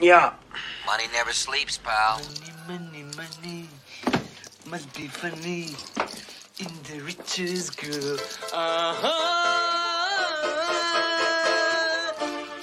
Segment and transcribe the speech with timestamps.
[0.00, 0.32] Yeah.
[0.86, 2.22] Money never sleeps, pal.
[2.66, 3.68] Money, money, money.
[4.64, 5.76] Must be funny
[6.58, 8.16] in the richest girl.
[8.50, 9.10] Uh-huh.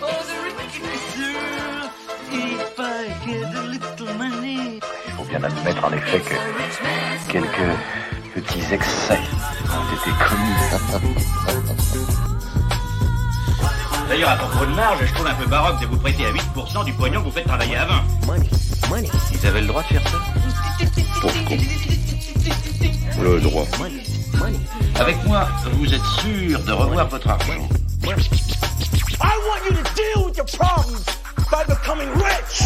[0.02, 1.92] Oh, the richest girl.
[2.32, 4.82] If I get a little money.
[5.06, 6.34] Il faut bien admettre en effet que
[7.32, 7.78] quelques
[8.34, 9.20] petits excès
[9.70, 10.58] ont été commis.
[14.10, 16.86] D'ailleurs, à propos de marge, je trouve un peu baroque de vous prêter à 8%
[16.86, 17.94] du pognon que vous faites travailler à 20.
[19.34, 20.18] Ils avaient le droit de faire ça
[21.22, 21.58] Pourquoi
[23.22, 23.66] Le droit.
[25.00, 27.68] Avec moi, vous êtes sûr de revoir votre argent.
[29.20, 31.06] I want you to deal with your problems
[31.52, 32.64] by becoming rich.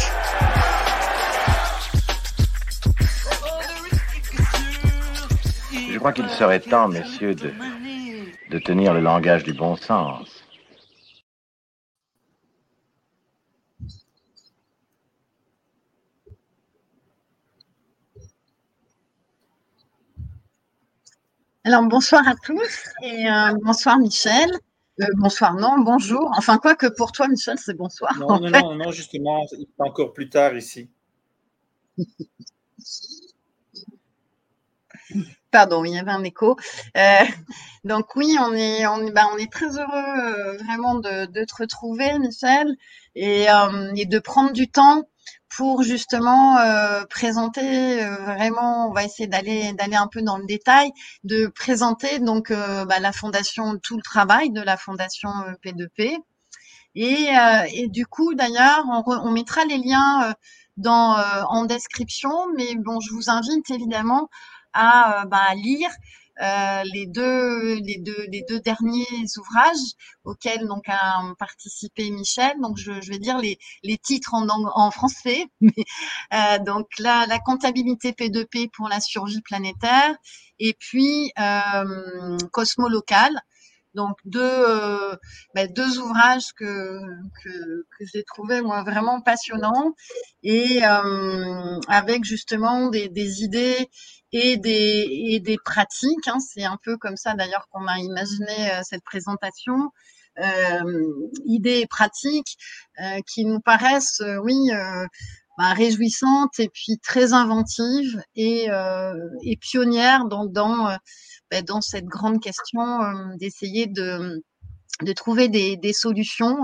[5.91, 7.53] Je crois qu'il serait temps, messieurs, de,
[8.49, 10.30] de tenir le langage du bon sens.
[21.71, 24.51] Alors bonsoir à tous et euh, bonsoir Michel.
[24.99, 26.29] Euh, bonsoir, non, bonjour.
[26.35, 28.13] Enfin, quoi que pour toi, Michel, c'est bonsoir.
[28.19, 30.89] Non, non, non, non, justement, c'est encore plus tard ici.
[35.49, 36.57] Pardon, il y avait un écho.
[36.97, 37.23] Euh,
[37.85, 41.45] donc oui, on est, on est, bah, on est très heureux euh, vraiment de, de
[41.45, 42.75] te retrouver, Michel,
[43.15, 45.03] et, euh, et de prendre du temps
[45.55, 48.89] pour justement euh, présenter euh, vraiment.
[48.89, 50.91] On va essayer d'aller d'aller un peu dans le détail,
[51.23, 56.17] de présenter donc euh, bah, la fondation, tout le travail de la fondation euh, P2P.
[56.95, 60.33] Et, euh, et du coup, d'ailleurs, on, on mettra les liens euh,
[60.77, 64.29] dans, euh, en description, mais bon, je vous invite évidemment
[64.73, 65.89] à euh, bah, lire
[66.41, 69.05] euh, les deux derniers
[69.37, 72.53] ouvrages auxquels donc a participé Michel.
[72.61, 75.45] Donc je, vais dire les titres en français.
[76.33, 80.15] Euh, donc la comptabilité P2P pour la survie planétaire
[80.59, 83.31] et puis euh, Cosmo local.
[83.93, 84.65] Donc deux
[85.53, 85.69] ben,
[85.99, 86.99] ouvrages que
[88.13, 89.93] j'ai trouvé moi vraiment passionnants
[90.43, 90.81] et
[91.87, 93.89] avec justement des idées
[94.31, 96.27] et des, et des pratiques.
[96.27, 96.39] Hein.
[96.39, 99.91] C'est un peu comme ça d'ailleurs qu'on a imaginé euh, cette présentation.
[100.39, 101.03] Euh,
[101.45, 102.57] idées et pratiques
[103.01, 104.55] euh, qui nous paraissent, euh, oui,
[105.57, 108.67] bah, réjouissantes et puis très inventives et,
[109.43, 110.95] et pionnières dans, dans,
[111.51, 112.79] bah, dans cette grande question
[113.39, 114.41] d'essayer de,
[115.01, 116.61] de trouver des, des solutions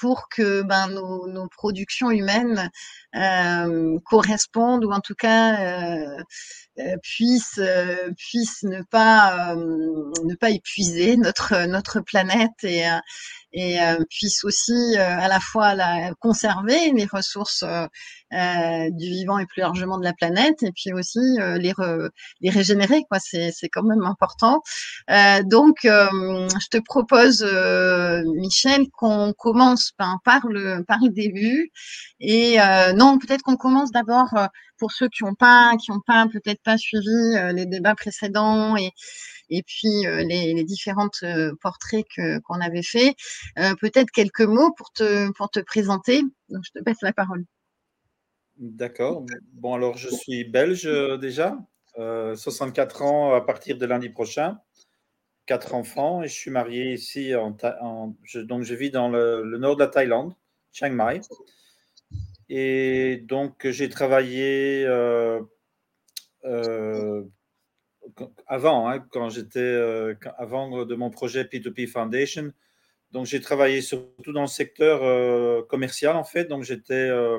[0.00, 2.70] pour que ben, nos, productions humaines
[3.14, 6.22] euh, correspondent ou en tout cas euh,
[6.78, 7.60] euh, puissent
[8.16, 12.84] puissent ne pas ne pas épuiser notre notre planète et
[13.52, 13.78] et
[14.10, 17.64] puissent aussi à la fois la conserver les ressources
[18.32, 22.10] euh, du vivant et plus largement de la planète et puis aussi euh, les re-
[22.40, 23.18] les régénérer quoi.
[23.20, 24.62] C'est c'est quand même important.
[25.10, 31.10] Euh, donc euh, je te propose euh, Michel qu'on commence ben, par le par le
[31.10, 31.70] début.
[32.20, 32.58] Et
[32.96, 34.28] non peut-être qu'on commence d'abord
[34.78, 38.90] pour ceux qui n'ont pas qui ont pas peut-être pas suivi les débats précédents et
[39.48, 43.14] et puis euh, les, les différentes euh, portraits que qu'on avait fait
[43.58, 46.22] euh, peut-être quelques mots pour te pour te présenter.
[46.48, 47.44] Donc je te passe la parole
[48.58, 49.24] D'accord.
[49.52, 51.58] Bon, alors je suis belge euh, déjà,
[51.98, 54.58] euh, 64 ans à partir de lundi prochain,
[55.44, 59.08] quatre enfants et je suis marié ici en, Tha- en- je- donc je vis dans
[59.08, 60.34] le, le nord de la Thaïlande,
[60.72, 61.20] Chiang Mai.
[62.48, 65.40] Et donc j'ai travaillé euh,
[66.44, 67.24] euh,
[68.46, 72.52] avant, hein, quand j'étais euh, avant de mon projet P2P Foundation.
[73.12, 76.44] Donc j'ai travaillé surtout dans le secteur euh, commercial en fait.
[76.46, 77.38] Donc j'étais euh,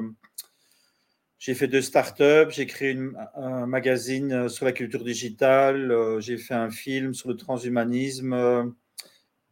[1.40, 6.20] j'ai fait deux startups, j'ai créé une- un magazine euh, sur la culture digitale, euh,
[6.20, 8.34] j'ai fait un film sur le transhumanisme.
[8.34, 8.64] euh,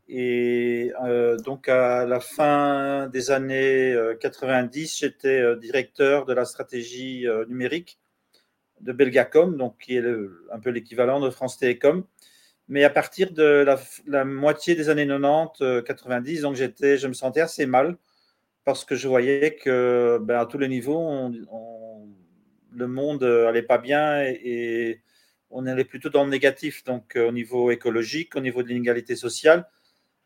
[0.07, 0.91] et
[1.43, 7.99] donc à la fin des années euh, 90, j'étais directeur de la stratégie numérique
[8.81, 10.03] de Belgacom, donc qui est
[10.51, 12.05] un peu l'équivalent de France Télécom.
[12.67, 13.65] Mais à partir de
[14.07, 17.97] la, moitié des années 90, euh, 90, donc j'étais, je me sentais assez mal
[18.65, 21.31] parce que je voyais que ben, à tous les niveaux,
[22.71, 25.01] le monde allait pas bien et,
[25.49, 29.15] on allait plutôt dans le négatif, donc euh, au niveau écologique, au niveau de l'inégalité
[29.15, 29.69] sociale,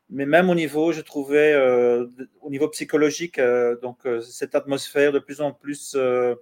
[0.09, 2.07] mais même au niveau, je trouvais, euh,
[2.41, 6.35] au niveau psychologique, euh, donc euh, cette atmosphère de plus en plus euh,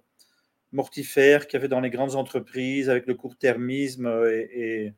[0.72, 4.94] mortifère qu'il y avait dans les grandes entreprises avec le court-termisme euh, et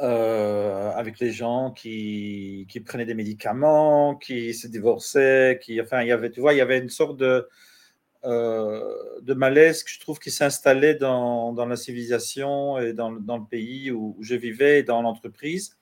[0.00, 6.08] euh, avec les gens qui, qui, prenaient des médicaments, qui se divorçaient, qui, enfin, il
[6.08, 7.48] y avait, tu vois, il y avait une sorte de,
[8.24, 13.38] euh, de malaise que je trouve qui s'installait dans, dans, la civilisation et dans, dans
[13.38, 15.76] le pays où, je vivais et dans l'entreprise.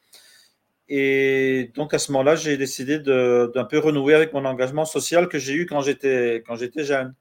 [0.88, 5.38] Et donc à ce moment-là, j'ai décidé d'un peu renouer avec mon engagement social que
[5.38, 6.42] j'ai eu quand j'étais
[6.84, 7.14] jeune.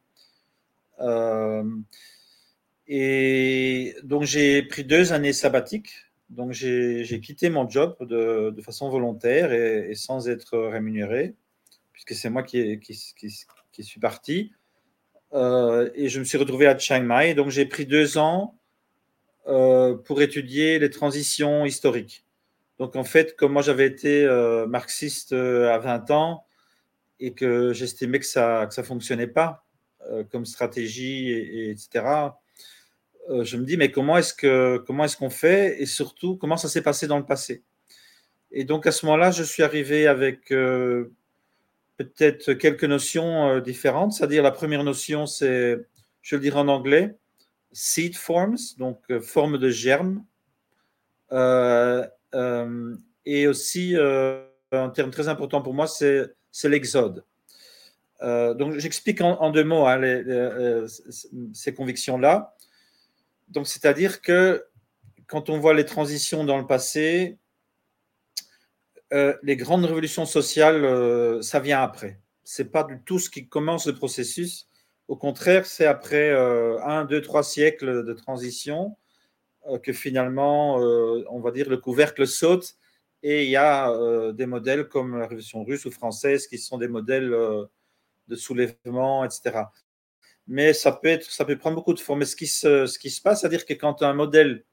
[1.00, 1.64] Euh,
[2.88, 9.52] et donc j'ai pris deux années sabbatiques donc j'ai quitté mon job de, façon volontaire
[9.52, 11.36] et, sans être rémunéré,
[11.92, 12.80] puisque c'est moi qui,
[13.80, 14.54] suis parti.
[15.34, 17.34] Euh, et je me suis retrouvé à Chiang Mai.
[17.34, 18.56] Donc j'ai pris deux ans
[19.48, 22.26] euh, pour étudier les transitions historiques.
[22.80, 26.46] Donc en fait, comme moi j'avais été euh, marxiste à 20 ans
[27.20, 29.66] et que j'estimais que ça ne fonctionnait pas
[30.32, 32.32] comme stratégie, et, etc.,
[33.30, 35.82] euh, je me dis, mais comment est-ce que comment est-ce qu'on fait?
[35.82, 37.64] Et surtout comment ça s'est passé dans le passé?
[38.52, 41.14] Et donc à ce moment-là, je suis arrivé avec euh,
[41.98, 44.14] peut-être quelques notions euh, différentes.
[44.14, 45.78] C'est-à-dire la première notion, c'est,
[46.22, 47.16] je le dirais en anglais,
[47.72, 50.26] seed forms, donc forme de germe,
[53.26, 57.24] et aussi un terme très important pour moi, c'est, c'est l'exode.
[58.22, 60.02] donc j'explique en, deux mots hein,
[61.54, 62.54] ces convictions-là.
[63.52, 64.66] Donc, c'est-à-dire que
[65.28, 67.38] quand on voit les transitions dans le passé,
[69.12, 72.22] euh, les grandes révolutions sociales, euh, ça vient après.
[72.44, 74.70] C'est pas du tout ce qui commence le processus.
[75.10, 78.96] Au contraire, c'est après euh, un, deux, trois siècles de transition
[79.84, 82.74] que finalement, on va dire, le couvercle saute
[83.22, 83.94] et il y a
[84.34, 89.66] des modèles comme la révolution russe ou française qui sont des modèles de soulèvement, etc
[90.48, 91.20] mais ça peut,
[91.58, 92.20] prendre beaucoup de formes.
[92.20, 94.64] Mais ce qui se, passe, c'est-à-dire que quand un modèle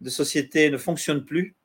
[0.00, 1.56] de société ne fonctionne plus,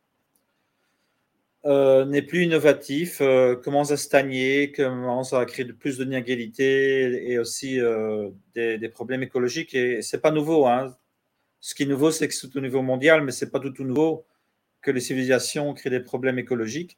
[1.66, 7.38] euh, n'est plus innovatif, euh, commence à stagner, commence à créer de plus d'inégalités et
[7.38, 9.76] aussi euh, des, des, problèmes écologiques.
[9.76, 10.68] Et c'est pas nouveau.
[10.68, 10.96] Hein.
[11.60, 13.84] Ce qui est nouveau, c'est que c'est au niveau mondial, mais c'est pas du tout
[13.84, 14.26] nouveau
[14.82, 16.98] que les civilisations créent des problèmes écologiques.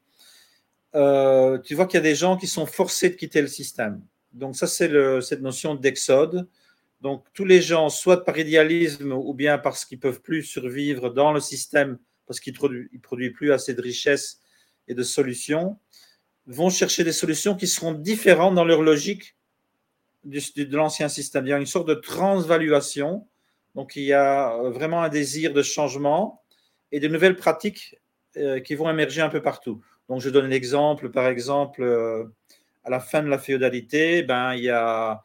[0.93, 4.01] tu vois qu'il y a des gens qui sont forcés de quitter le système.
[4.33, 4.91] Donc ça, c'est
[5.21, 6.47] cette notion d'exode.
[7.01, 11.33] Donc tous les gens, soit par idéalisme ou bien parce qu'ils peuvent plus survivre dans
[11.33, 11.97] le système,
[12.27, 14.39] parce qu'ils ne produisent plus assez de richesses
[14.87, 15.79] et de solutions,
[16.45, 19.35] vont chercher des solutions qui seront différentes dans leur logique
[20.23, 21.45] de l'ancien système.
[21.47, 23.27] Il y a une sorte de transvaluation.
[23.73, 26.43] Donc il y a vraiment un désir de changement
[26.91, 27.95] et de nouvelles pratiques
[28.37, 29.81] euh, qui vont émerger un peu partout.
[30.07, 32.25] Donc je donne un exemple, par exemple, euh,
[32.83, 35.23] à la fin de la féodalité, ben, il y a,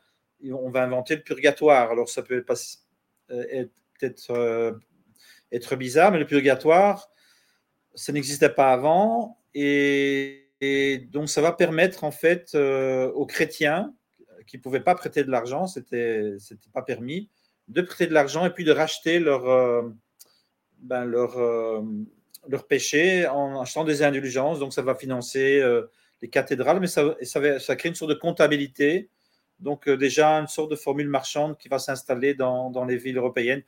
[0.52, 1.90] on va inventer le purgatoire.
[1.90, 2.44] Alors, ça peut
[3.30, 3.64] euh,
[3.98, 4.72] peut-être euh,
[5.52, 7.10] être bizarre, mais le purgatoire,
[7.94, 9.38] ça n'existait pas avant.
[9.54, 10.42] Et,
[11.12, 13.94] donc, ça va permettre, en fait, euh, aux chrétiens
[14.46, 16.36] qui ne pouvaient pas prêter de l'argent, ce n'était
[16.72, 17.30] pas permis,
[17.68, 19.84] de prêter de l'argent et puis de racheter leur,
[20.78, 21.36] ben, leur,
[22.48, 24.60] leur péché en achetant des indulgences.
[24.60, 25.62] Donc, ça va financer
[26.22, 29.10] les cathédrales, mais ça, crée une sorte de comptabilité.
[29.58, 33.62] Donc, euh, déjà, une sorte de formule marchande qui va s'installer dans, les villes européennes.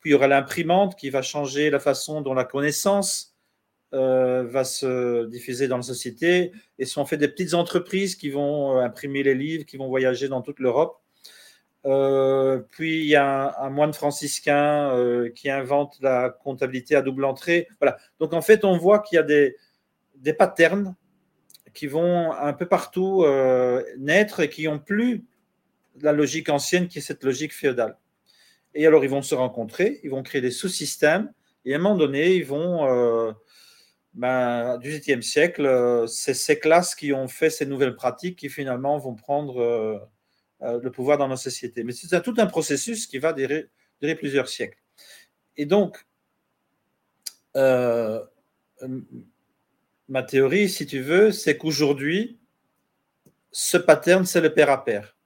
[0.00, 3.36] Puis, il y aura l'imprimante qui va changer la façon dont la connaissance
[3.94, 6.52] euh, va se diffuser dans la société.
[6.78, 10.28] Et sont fait des petites entreprises qui vont euh, imprimer les livres, qui vont voyager
[10.28, 11.00] dans toute l'Europe.
[12.70, 14.90] puis il y a un, moine franciscain
[15.34, 17.68] qui invente la comptabilité à double entrée.
[17.80, 17.98] Voilà.
[18.18, 20.94] Donc en fait, on voit qu'il y a des patterns
[21.74, 25.24] qui vont un peu partout euh, naître et qui ont plus
[26.00, 27.98] la logique ancienne qui est cette logique féodale.
[28.74, 31.32] Et alors, ils vont se rencontrer, ils vont créer des sous-systèmes,
[31.64, 33.32] et à un moment donné, ils vont, euh,
[34.14, 38.98] ben, du siècle, euh, c'est ces classes qui ont fait ces nouvelles pratiques qui finalement
[38.98, 40.10] vont prendre
[40.60, 41.84] le pouvoir dans nos sociétés.
[41.84, 43.68] Mais c'est tout un processus qui va durer,
[44.00, 44.78] durer plusieurs siècles.
[45.56, 46.06] Et donc,
[50.08, 52.38] ma théorie, si tu veux, c'est qu'aujourd'hui,
[53.52, 55.16] ce pattern, c'est le pair à pair.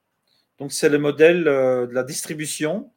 [0.59, 2.93] Donc, c'est le modèle euh, de la distribution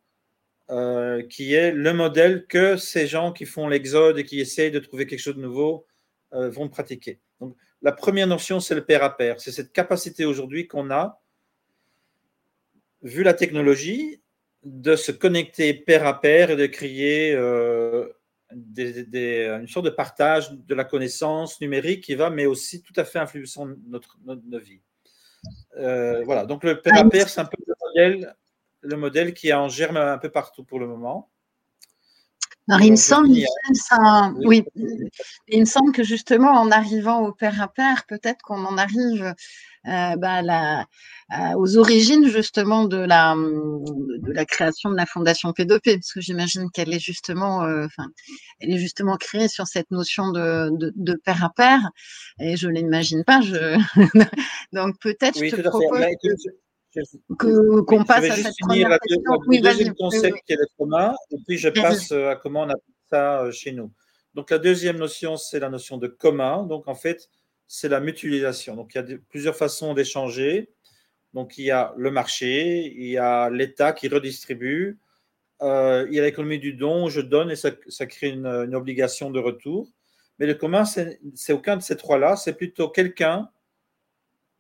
[0.70, 4.80] euh, qui est le modèle que ces gens qui font l'exode et qui essayent de
[4.80, 5.86] trouver quelque chose de nouveau
[6.34, 7.20] euh, vont pratiquer.
[7.40, 9.40] Donc, la première notion, c'est le pair à pair.
[9.40, 11.22] C'est cette capacité aujourd'hui qu'on a,
[13.02, 14.22] vu la technologie,
[14.64, 17.36] de se connecter pair à pair et de créer
[18.54, 23.04] des, une sorte de partage de la connaissance numérique qui va, mais aussi tout à
[23.04, 24.82] fait influençant notre, notre, vie.
[25.78, 28.36] Euh, voilà, donc le pair à pair, c'est un peu le modèle,
[28.82, 31.30] le modèle qui est en germe un peu partout pour le moment.
[32.70, 33.36] Alors, il me semble,
[33.74, 34.64] ça, oui,
[35.48, 39.34] il me semble que justement, en arrivant au pair à pair, peut-être qu'on en arrive
[39.86, 40.86] bah, la,
[41.34, 46.20] euh, aux origines justement de la, de la création de la fondation P2P, parce que
[46.22, 48.10] j'imagine qu'elle est justement, euh, enfin,
[48.60, 51.80] elle est justement créée sur cette notion de, de, de pair à pair,
[52.40, 53.40] et je l'imagine pas.
[53.42, 53.78] Je...
[54.74, 56.00] Donc peut-être je te propose.
[56.00, 56.08] Bah,
[57.40, 59.32] que qu'on passe à cette la, question.
[59.32, 62.70] La, oui, deuxième concept qui est le commun, et puis je passe à comment on
[62.70, 63.92] appelle ça chez nous.
[64.34, 66.64] Donc la deuxième notion, c'est la notion de commun.
[66.64, 67.30] Donc en fait,
[67.74, 68.76] c'est la mutualisation.
[68.76, 70.70] Donc il y a plusieurs façons d'échanger.
[71.34, 75.00] Donc il y a le marché, il y a l'État qui redistribue,
[75.62, 77.72] euh, il y a l'économie du don, je donne et ça,
[78.08, 79.88] crée une, une, obligation de retour.
[80.38, 83.50] Mais le commun, c'est aucun de ces trois-là, c'est plutôt quelqu'un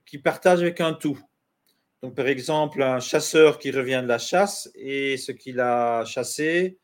[0.05, 1.19] qui partage avec un tout.
[2.01, 6.79] Donc, par exemple, un chasseur qui revient de la chasse et ce qu'il a chassé,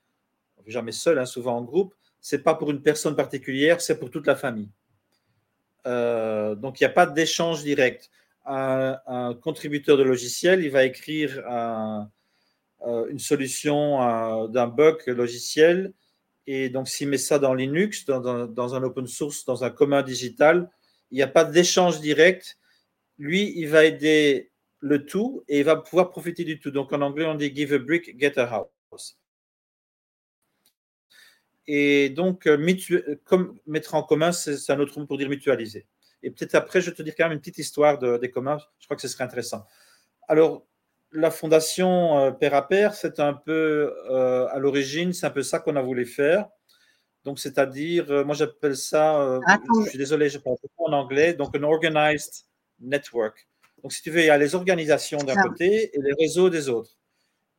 [0.66, 4.28] jamais seul, hein, souvent en groupe, c'est pas pour une personne particulière, c'est pour toute
[4.28, 4.70] la famille.
[5.88, 8.10] Euh, donc, il n'y a pas d'échange direct.
[8.46, 15.94] Un, contributeur de logiciel, il va écrire euh, une solution euh, d'un bug logiciel
[16.46, 20.02] et donc s'il met ça dans Linux, dans, dans, un open source, dans un commun
[20.02, 20.70] digital,
[21.12, 22.58] il n'y a pas d'échange direct.
[23.18, 26.72] Lui, il va aider le tout et il va pouvoir profiter du tout.
[26.72, 28.77] Donc en anglais, on dit give a brick, get a house.
[31.68, 32.58] Et donc, euh,
[33.26, 35.86] comme mettre en commun, c'est un autre mot pour dire mutualiser.
[36.24, 38.58] Et peut-être après, je vais te dire quand même une petite histoire de, des communs.
[38.80, 39.66] Je crois que ce serait intéressant.
[40.28, 40.66] Alors,
[41.12, 45.44] la fondation euh, Père à Père, c'est un peu euh, à l'origine, c'est un peu
[45.44, 46.48] ça qu'on a voulu faire.
[47.28, 49.42] Donc, c'est-à-dire, euh, moi j'appelle ça, euh,
[49.84, 52.46] je suis désolé, je parle en anglais, donc un organized
[52.80, 53.48] network.
[53.84, 56.70] Donc, si tu veux, il y a les organisations d'un côté et les réseaux des
[56.70, 56.98] autres.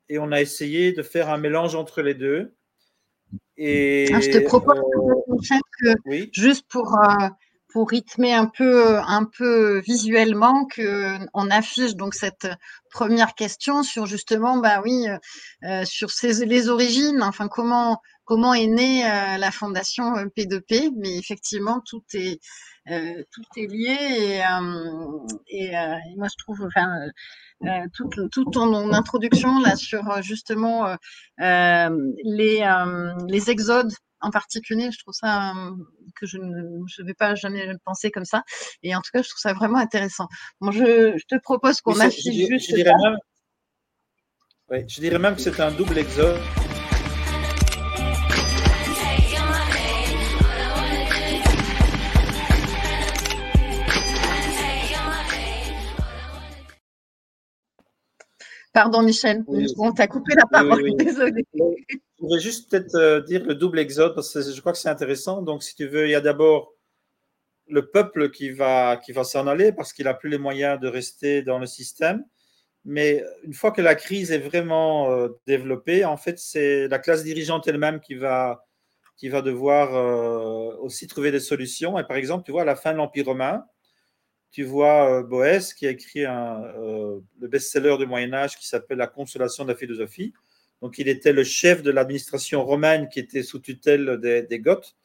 [0.08, 2.54] Et on a essayé de faire un mélange entre les deux.
[3.58, 6.30] Et, ah, je te propose euh, que, oui?
[6.32, 7.28] juste pour, euh,
[7.72, 12.46] pour rythmer un peu, un peu visuellement, qu'on affiche donc cette
[12.90, 15.06] première question sur justement, bah oui,
[15.64, 21.16] euh, sur ces, les origines, enfin comment, comment est née euh, la fondation P2P, mais
[21.16, 22.38] effectivement tout est
[22.90, 25.18] euh, tout est lié et, euh,
[25.48, 26.86] et, euh, et, moi je trouve enfin
[27.94, 30.94] toute, toute ton introduction là sur justement
[31.38, 32.64] les
[33.28, 35.54] les exodes en particulier, je trouve ça
[36.16, 38.42] que je ne je vais pas jamais le penser comme ça.
[38.82, 40.26] Et en tout cas, je trouve ça vraiment intéressant.
[40.60, 42.68] Bon, je, je te propose qu'on affiche juste.
[42.68, 43.16] Je dirais, même,
[44.70, 46.36] ouais, je dirais même que c'est un double exode.
[58.78, 59.42] Pardon, Michel.
[59.48, 59.66] Oui.
[59.76, 60.80] On t'a coupé la parole.
[60.80, 60.96] Oui, oui.
[61.04, 61.44] Désolé.
[61.52, 64.88] Je voudrais juste peut-être euh, dire le double exode parce que je crois que c'est
[64.88, 65.42] intéressant.
[65.42, 66.74] Donc, si tu veux, il y a d'abord
[67.66, 70.86] le peuple qui va, qui va s'en aller parce qu'il n'a plus les moyens de
[70.86, 72.24] rester dans le système.
[72.84, 77.24] Mais une fois que la crise est vraiment euh, développée, en fait, c'est la classe
[77.24, 78.64] dirigeante elle-même qui va,
[79.16, 81.98] qui va devoir euh, aussi trouver des solutions.
[81.98, 83.64] Et par exemple, tu vois, à la fin de l'Empire romain,
[84.50, 88.98] tu vois euh, Boès qui a écrit euh, le best-seller du Moyen Âge qui s'appelle
[88.98, 90.32] La consolation de la philosophie.
[90.80, 94.96] Donc, il était le chef de l'administration romaine qui était sous tutelle des, Goths.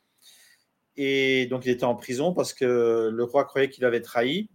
[0.95, 4.49] Et donc, il était en prison parce que le roi croyait qu'il avait trahi.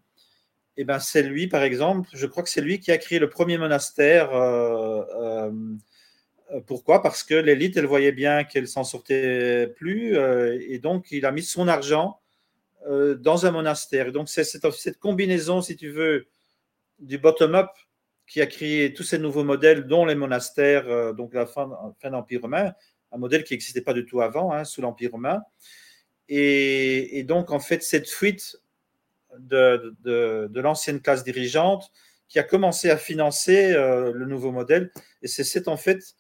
[0.77, 3.29] Et ben, c'est lui, par exemple, je crois que c'est lui qui a créé le
[3.29, 4.33] premier monastère.
[4.33, 5.51] Euh,
[6.67, 7.03] pourquoi?
[7.03, 10.17] Parce que l'élite, elle voyait bien qu'elle s'en sortait plus.
[10.17, 12.21] Et donc, il a mis son argent
[12.89, 14.13] euh, dans un monastère.
[14.13, 16.27] Donc, c'est cette, cette, combinaison, si tu veux,
[16.99, 17.69] du bottom-up
[18.27, 22.09] qui a créé tous ces nouveaux modèles, dont les monastères, euh, donc la fin, de
[22.09, 22.73] l'Empire romain,
[23.13, 25.43] un modèle qui n'existait pas du tout avant, hein, sous l'Empire romain.
[26.31, 28.59] Et, donc, en fait, cette fuite
[29.39, 31.91] de, l'ancienne classe dirigeante
[32.29, 34.93] qui a commencé à financer euh, le nouveau modèle.
[35.21, 36.15] Et c'est en fait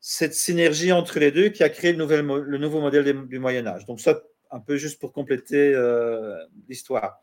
[0.00, 3.84] cette synergie entre les deux qui a créé le, le nouveau modèle du Moyen Âge.
[3.86, 6.36] Donc, ça, un peu juste pour compléter euh,
[6.68, 7.22] l'histoire.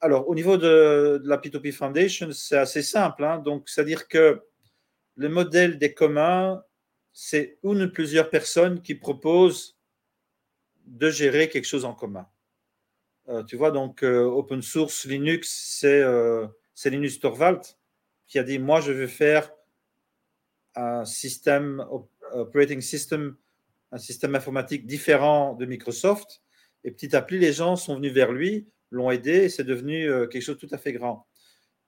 [0.00, 3.24] Alors, au niveau de, la P2P Foundation, c'est assez simple.
[3.24, 3.38] Hein?
[3.38, 4.42] Donc, c'est-à-dire que
[5.16, 6.62] le modèle des communs,
[7.12, 9.76] c'est une ou plusieurs personnes qui proposent
[10.86, 12.28] de gérer quelque chose en commun.
[13.28, 16.46] Euh, tu vois, donc, euh, open source Linux, c'est euh,
[16.84, 17.60] Linus Torvald
[18.28, 19.52] qui a dit Moi, je veux faire
[20.76, 21.84] un système,
[22.32, 23.36] operating system,
[23.90, 26.40] un système informatique différent de Microsoft
[26.84, 30.08] et petit à petit, les gens sont venus vers lui, l'ont aidé et c'est devenu
[30.08, 31.26] euh, quelque chose de tout à fait grand.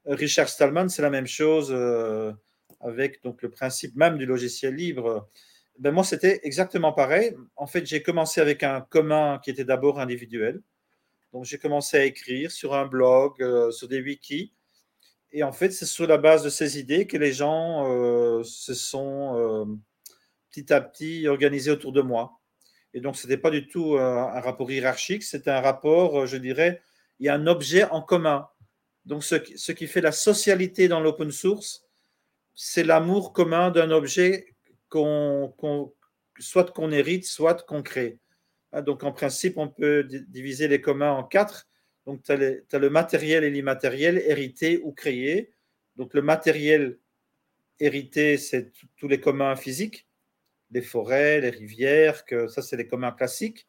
[0.04, 2.32] Richard Stallman, c'est la même chose euh,
[2.80, 5.28] avec donc, le principe même du logiciel libre.
[5.78, 7.34] ben moi, c'était exactement pareil.
[7.56, 10.62] En fait, j'ai commencé avec un commun qui était d'abord individuel.
[11.32, 14.52] Donc, j'ai commencé à écrire sur un blog, euh, sur des wikis.
[15.32, 18.74] Et en fait, c'est sur la base de ces idées que les gens euh, se
[18.74, 19.64] sont euh,
[20.50, 22.39] petit à petit organisés autour de moi.
[22.94, 26.82] Et donc, ce n'était pas du tout un rapport hiérarchique, c'était un rapport, je dirais,
[27.20, 28.48] il y a un objet en commun.
[29.04, 31.84] Donc, ce, qui fait la socialité dans l'open source,
[32.54, 34.54] c'est l'amour commun d'un objet
[34.88, 35.54] qu'on,
[36.38, 38.18] soit qu'on hérite, soit qu'on crée.
[38.72, 41.68] Ah, donc, en principe, on peut diviser les communs en quatre.
[42.06, 45.52] Donc, tu as, le matériel et l'immatériel, hérité ou créé.
[45.96, 46.98] Donc, le matériel
[47.78, 50.06] hérité, c'est tous les communs physiques,
[50.70, 53.66] les forêts, les rivières, que ça, c'est les communs classiques.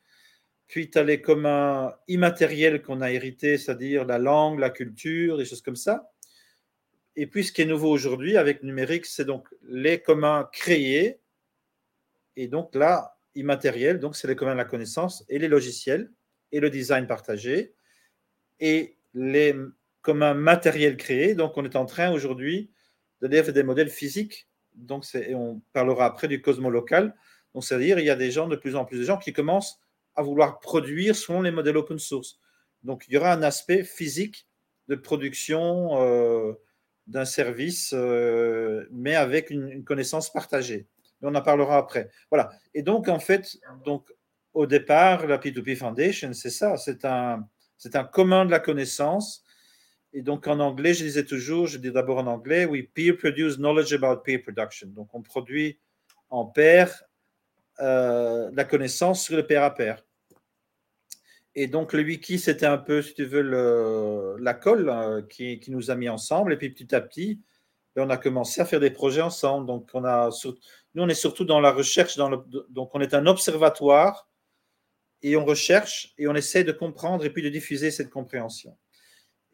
[0.67, 5.45] Puis, tu as les communs immatériels qu'on a hérités, c'est-à-dire la langue, la culture, des
[5.45, 6.11] choses comme ça.
[7.15, 11.19] Et puis, ce qui est nouveau aujourd'hui avec numérique, c'est donc les communs créés.
[12.37, 16.11] Et donc là, immatériel, donc c'est les communs de la connaissance et les logiciels
[16.51, 17.73] et le design partagé
[18.59, 19.55] et les
[20.01, 21.35] communs matériels créés.
[21.35, 22.71] Donc, on est en train aujourd'hui
[23.21, 24.47] de lire des modèles physiques.
[24.75, 27.15] Donc, et on parlera après du cosmolocal.
[27.53, 29.79] Donc, c'est-à-dire, il y a des gens, de plus en plus de gens qui commencent
[30.15, 32.39] à vouloir produire selon les modèles open source.
[32.83, 34.47] Donc, il y aura un aspect physique
[34.87, 36.01] de production.
[36.01, 36.53] Euh,
[37.07, 40.87] d'un service, euh, mais avec une, connaissance partagée.
[41.21, 42.09] On en parlera après.
[42.31, 42.51] Voilà.
[42.73, 44.11] Et donc, en fait, donc,
[44.53, 47.47] au départ, la P2P Foundation, c'est ça, c'est un,
[47.77, 49.43] c'est un commun de la connaissance.
[50.13, 53.57] Et donc, en anglais, je disais toujours, je dis d'abord en anglais, we peer produce
[53.57, 54.87] knowledge about peer production.
[54.87, 55.79] Donc, on produit
[56.29, 57.03] en pair
[57.79, 60.03] euh, la connaissance sur le pair à pair.
[61.55, 65.91] Et donc, le wiki, c'était un peu, si tu veux, la colle euh, qui, nous
[65.91, 66.53] a mis ensemble.
[66.53, 67.39] Et puis, petit à petit,
[67.95, 69.65] ben, on a commencé à faire des projets ensemble.
[69.65, 70.29] Donc, on a,
[70.93, 72.17] nous, on est surtout dans la recherche.
[72.17, 74.29] Donc, on est un observatoire
[75.21, 78.77] et on recherche et on essaie de comprendre et puis de diffuser cette compréhension.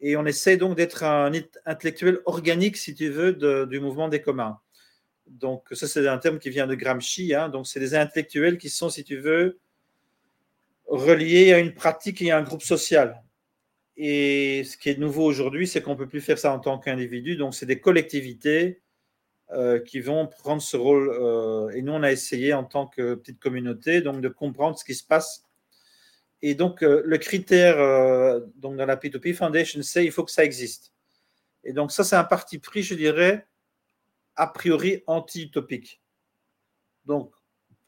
[0.00, 1.32] Et on essaie donc d'être un
[1.66, 4.58] intellectuel organique, si tu veux, du mouvement des communs.
[5.26, 7.34] Donc, ça, c'est un terme qui vient de Gramsci.
[7.34, 7.48] Hein.
[7.48, 9.58] donc, c'est des intellectuels qui sont, si tu veux,
[10.86, 13.22] relié à une pratique et à un groupe social.
[13.96, 16.78] Et ce qui est nouveau aujourd'hui, c'est qu'on ne peut plus faire ça en tant
[16.78, 17.36] qu'individu.
[17.36, 18.80] Donc, c'est des collectivités
[19.50, 21.10] euh, qui vont prendre ce rôle.
[21.10, 24.84] Euh, et nous, on a essayé en tant que petite communauté donc, de comprendre ce
[24.84, 25.47] qui se passe.
[26.42, 27.76] Et donc, euh, le critère
[28.56, 30.92] donc dans la P2P Foundation, c'est il faut que ça existe.
[31.64, 33.46] Et donc, ça, c'est un parti pris, je dirais,
[34.36, 36.00] a priori anti-utopique.
[37.04, 37.32] Donc,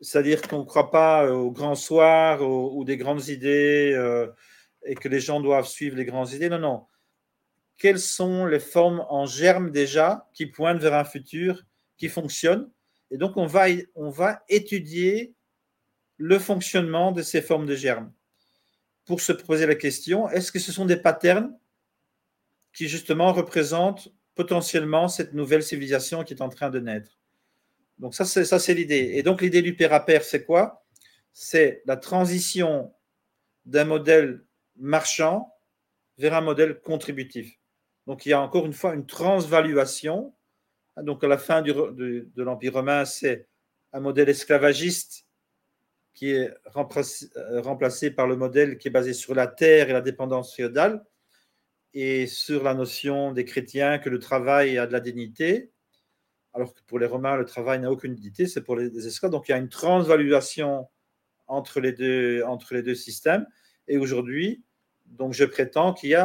[0.00, 4.26] c'est-à-dire qu'on ne croit pas euh, au grand soir ou des grandes idées euh,
[4.84, 6.48] et que les gens doivent suivre les grandes idées.
[6.48, 6.86] Non, non.
[7.76, 11.62] Quelles sont les formes en germe déjà qui pointent vers un futur
[11.96, 12.70] qui fonctionne?
[13.10, 15.34] Et donc, on va, on va étudier
[16.16, 18.12] le fonctionnement de ces formes de germes
[19.10, 21.52] pour se poser la question, est-ce que ce sont des patterns
[22.72, 27.18] qui justement représentent potentiellement cette nouvelle civilisation qui est en train de naître?
[27.98, 29.10] Donc ça, c'est, ça, c'est l'idée.
[29.14, 30.86] Et donc l'idée du pair à pair, c'est quoi?
[31.32, 32.94] C'est la transition
[33.64, 34.44] d'un modèle
[34.76, 35.52] marchand
[36.16, 37.58] vers un modèle contributif.
[38.06, 40.32] Donc il y a encore une fois une transvaluation.
[40.98, 43.48] Donc à la fin de l'Empire romain, c'est
[43.92, 45.26] un modèle esclavagiste
[46.14, 49.92] qui est remplacé, euh, remplacé, par le modèle qui est basé sur la terre et
[49.92, 51.04] la dépendance féodale
[51.94, 55.72] et sur la notion des chrétiens que le travail a de la dignité
[56.52, 59.30] alors que pour les Romains, le travail n'a aucune utilité, c'est pour les, esclaves.
[59.30, 60.88] Donc il y a une transvaluation
[61.46, 63.46] entre les deux, entre les deux systèmes.
[63.88, 64.62] Et aujourd'hui,
[65.06, 66.16] donc je prétends qu'il y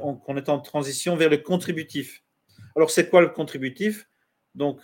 [0.00, 2.22] qu'on est en transition vers le contributif.
[2.74, 4.08] Alors c'est quoi le contributif?
[4.54, 4.80] Donc,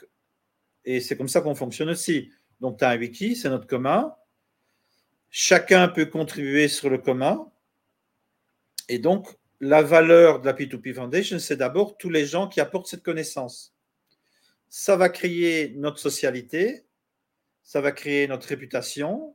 [0.85, 2.31] et c'est comme ça qu'on fonctionne aussi.
[2.61, 4.15] Donc tu as un wiki, c'est notre commun.
[5.31, 7.51] Chacun peut contribuer sur le commun.
[8.89, 9.29] Et donc,
[9.61, 13.75] la valeur de la P2P Foundation, c'est d'abord tous les gens qui apportent cette connaissance
[14.71, 16.87] ça va créer notre socialité,
[17.63, 19.35] ça va créer notre réputation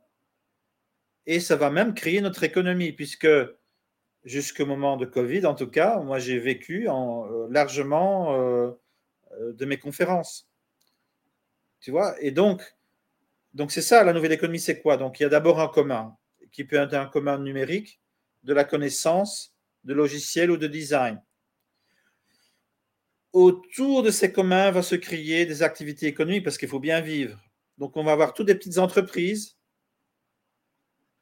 [1.26, 3.28] et ça va même créer notre économie, puisque
[4.24, 8.70] jusqu'au moment de Covid, en tout cas, moi j'ai vécu euh, largement euh,
[9.32, 10.48] euh, de mes conférences.
[11.80, 12.16] Tu vois?
[12.22, 12.75] Et donc,
[13.56, 14.96] donc c'est ça, la nouvelle économie, c'est quoi?
[14.96, 16.16] Donc il y a d'abord un commun,
[16.52, 18.00] qui peut être un commun numérique,
[18.44, 21.20] de la connaissance, de logiciel ou de design
[23.36, 27.38] autour de ces communs va se créer des activités économiques parce qu'il faut bien vivre.
[27.76, 29.58] Donc, on va avoir toutes des petites entreprises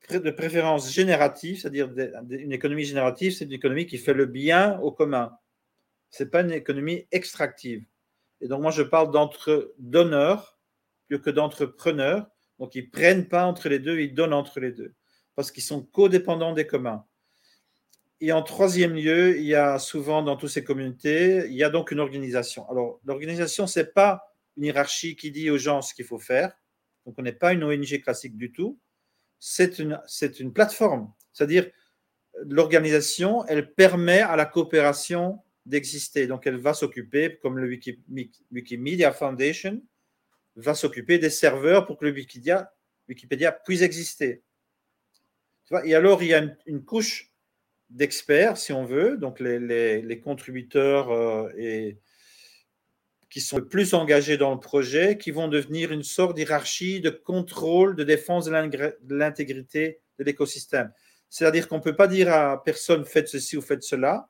[0.08, 1.90] de préférence générative, c'est-à-dire
[2.30, 5.36] une économie générative, c'est une économie qui fait le bien au commun.
[6.10, 7.84] Ce n'est pas une économie extractive.
[8.40, 10.53] Et donc, moi, je parle d'entre donneurs
[11.06, 12.26] plutôt que d'entrepreneurs.
[12.58, 14.94] Donc, ils prennent pas entre les deux, ils donnent entre les deux,
[15.34, 17.04] parce qu'ils sont codépendants des communs.
[18.20, 21.68] Et en troisième lieu, il y a souvent dans toutes ces communautés, il y a
[21.68, 22.68] donc une organisation.
[22.70, 24.22] Alors, l'organisation, c'est pas
[24.56, 26.54] une hiérarchie qui dit aux gens ce qu'il faut faire.
[27.04, 28.78] Donc, on n'est pas une ONG classique du tout.
[29.40, 31.12] C'est une, c'est une plateforme.
[31.32, 31.68] C'est-à-dire,
[32.46, 36.26] l'organisation, elle permet à la coopération d'exister.
[36.26, 38.00] Donc, elle va s'occuper, comme le Wiki-
[38.52, 39.82] Wikimedia Foundation,
[40.56, 44.42] va s'occuper des serveurs pour que le Wikipédia, puisse exister.
[45.84, 47.32] Et alors, il y a une, couche
[47.90, 51.48] d'experts, si on veut, donc les, contributeurs euh,
[53.30, 57.10] qui sont le plus engagés dans le projet, qui vont devenir une sorte d'hierarchie de
[57.10, 60.92] contrôle, de défense de l'intégrité de l'écosystème.
[61.28, 64.28] C'est-à-dire qu'on ne peut pas dire à personne faites ceci ou faites cela.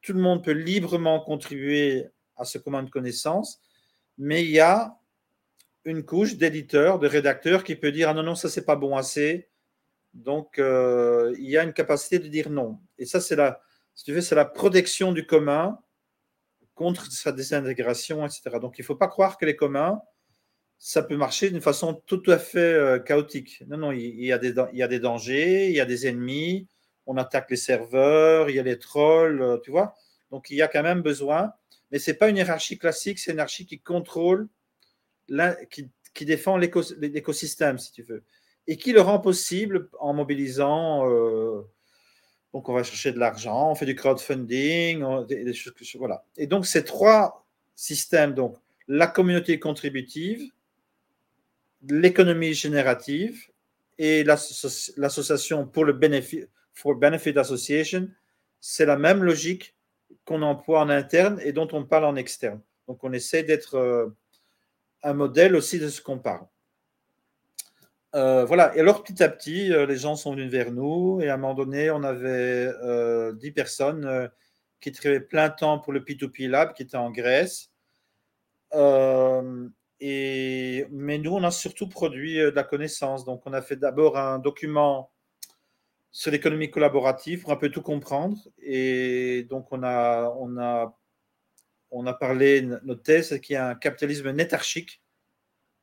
[0.00, 3.60] Tout le monde peut librement contribuer à ce commun de connaissances,
[4.16, 4.96] mais il y a
[5.86, 8.96] une couche d'éditeurs, de rédacteurs qui peut dire ah non, non, ça c'est pas bon
[8.96, 9.48] assez.
[10.14, 12.78] Donc euh, il y a une capacité de dire non.
[12.98, 13.60] Et ça, c'est la,
[13.94, 15.78] si tu veux, c'est la protection du commun
[16.74, 18.58] contre sa désintégration, etc.
[18.60, 20.00] Donc il ne faut pas croire que les communs,
[20.78, 23.62] ça peut marcher d'une façon tout à fait euh, chaotique.
[23.66, 26.06] Non, non, il, y a des, il y a des dangers, il y a des
[26.06, 26.68] ennemis,
[27.06, 29.94] on attaque les serveurs, il y a les trolls, euh, tu vois.
[30.30, 31.52] Donc il y a quand même besoin,
[31.90, 34.48] mais ce n'est pas une hiérarchie classique, c'est une hiérarchie qui contrôle,
[35.70, 38.22] qui, défend l'écos- l'écosystème, si tu veux,
[38.66, 41.08] et qui le rend possible en mobilisant.
[41.10, 41.62] euh,
[42.52, 46.24] donc, on va chercher de l'argent, on fait du crowdfunding, on- des, des choses voilà.
[46.38, 48.56] Et donc, ces trois systèmes, donc
[48.88, 50.50] la communauté contributive,
[51.88, 53.48] l'économie générative
[53.98, 58.08] et l'asso- l'association pour le benefit, for benefit association,
[58.60, 59.74] c'est la même logique
[60.24, 62.60] qu'on emploie en interne et dont on parle en externe.
[62.88, 64.06] Donc, on essaie d'être euh,
[65.06, 66.46] un modèle aussi de ce qu'on parle.
[68.14, 71.28] Euh, voilà, et alors petit à petit, euh, les gens sont venus vers nous et
[71.28, 74.28] à un moment donné, on avait euh, 10 personnes euh,
[74.80, 77.70] qui travaillaient plein temps pour le P2P Lab qui était en Grèce.
[79.98, 83.24] Et, mais nous, on a surtout produit de la connaissance.
[83.24, 85.10] Donc, on a fait d'abord un document
[86.12, 88.36] sur l'économie collaborative pour un peu tout comprendre.
[88.58, 90.94] Et donc, on a, on a,
[91.90, 95.02] on a parlé, notre thèse, c'est qu'il y a un capitalisme nétarchique.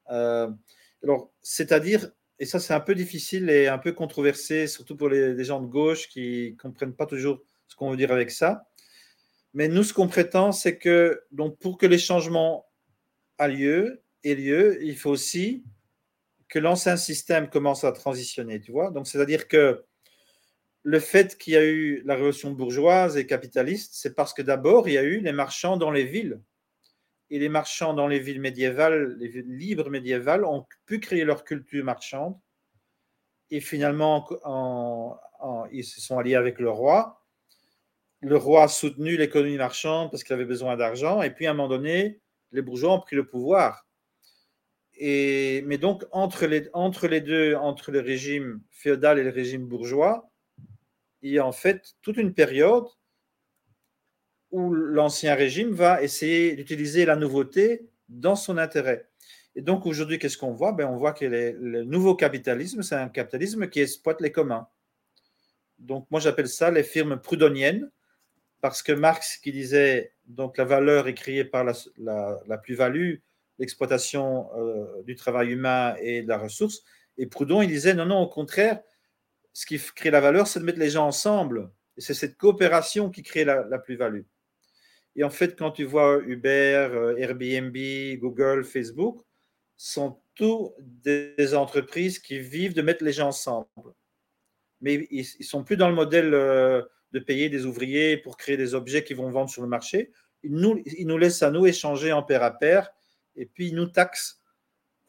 [0.09, 0.49] Euh,
[1.03, 5.33] alors, c'est-à-dire, et ça c'est un peu difficile et un peu controversé, surtout pour les,
[5.33, 8.67] les gens de gauche qui ne comprennent pas toujours ce qu'on veut dire avec ça.
[9.53, 12.65] Mais nous, ce qu'on prétend, c'est que donc, pour que les changements
[13.39, 15.63] aient lieu, aient lieu, il faut aussi
[16.49, 18.91] que l'ancien système commence à transitionner, tu vois.
[18.91, 19.83] Donc, c'est-à-dire que
[20.83, 24.87] le fait qu'il y a eu la révolution bourgeoise et capitaliste, c'est parce que d'abord,
[24.89, 26.41] il y a eu les marchands dans les villes
[27.29, 31.45] et les marchands dans les villes médiévales, les villes libres médiévales, ont pu créer leur
[31.45, 32.37] culture marchande.
[33.49, 37.25] Et finalement, en- en- ils se sont alliés avec le roi.
[38.19, 41.21] Le roi a soutenu l'économie marchande parce qu'il avait besoin d'argent.
[41.21, 42.19] Et puis, à un moment donné,
[42.51, 43.87] les bourgeois ont pris le pouvoir.
[44.99, 50.29] Mais donc, entre les deux, entre le régime féodal et le régime bourgeois,
[51.23, 52.85] il y a en fait toute une période
[54.51, 59.09] où l'ancien régime va essayer d'utiliser la nouveauté dans son intérêt.
[59.55, 60.73] Et donc aujourd'hui, qu'est-ce qu'on voit?
[60.73, 64.67] Ben, On voit que le nouveau capitalisme, c'est un capitalisme qui exploite les communs.
[65.79, 67.89] Donc moi, j'appelle ça les firmes prudhoniennes,
[68.61, 73.15] parce que Marx qui disait donc la valeur est créée par la plus-value,
[73.59, 76.83] l'exploitation euh, du travail humain et de la ressource,
[77.17, 78.81] et Proudhon, il disait non, non, au contraire,
[79.53, 81.69] ce qui crée la valeur, c'est de mettre les gens ensemble.
[81.97, 84.23] Et c'est cette coopération qui crée la, plus-value.
[85.15, 87.77] Et en fait, quand tu vois Uber, euh, Airbnb,
[88.19, 89.21] Google, Facebook,
[89.77, 93.93] sont tous des, entreprises qui vivent de mettre les gens ensemble.
[94.81, 98.57] Mais ils ne sont plus dans le modèle euh, de payer des ouvriers pour créer
[98.57, 100.11] des objets qu'ils vont vendre sur le marché.
[100.41, 102.89] Ils nous, ils nous laissent à nous échanger en pair à pair
[103.35, 104.41] et puis ils nous taxent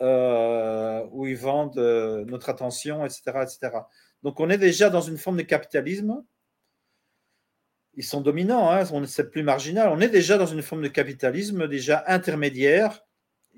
[0.00, 3.78] euh, où ils vendent euh, notre attention, etc., etc.
[4.24, 6.24] Donc on est déjà dans une forme de capitalisme
[7.96, 9.88] ils sont dominants, hein, c'est plus marginal.
[9.88, 13.04] On est déjà dans une forme de capitalisme déjà intermédiaire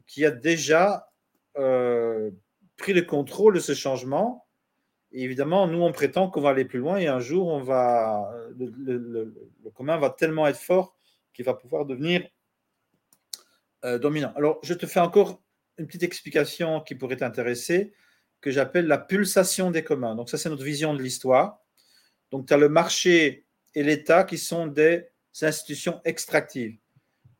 [0.07, 1.09] qui a déjà
[1.57, 2.31] euh,
[2.77, 4.46] pris le contrôle de ce changement.
[5.11, 9.33] Évidemment, nous, on prétend qu'on va aller plus loin et un jour, on va, le,
[9.75, 10.99] commun va tellement être fort
[11.33, 12.29] qu'il va pouvoir devenir
[13.85, 14.35] dominant.
[14.37, 15.40] Alors, je te fais encore
[15.78, 17.92] une petite explication qui pourrait t'intéresser,
[18.40, 20.14] que j'appelle la pulsation des communs.
[20.14, 21.60] Donc, ça, c'est notre vision de l'histoire.
[22.30, 25.06] Donc, tu as le marché et l'État qui sont des
[25.42, 26.78] institutions extractives.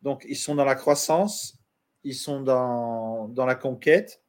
[0.03, 1.59] Donc, ils sont dans la croissance,
[2.05, 4.23] ils sont dans, dans la conquête,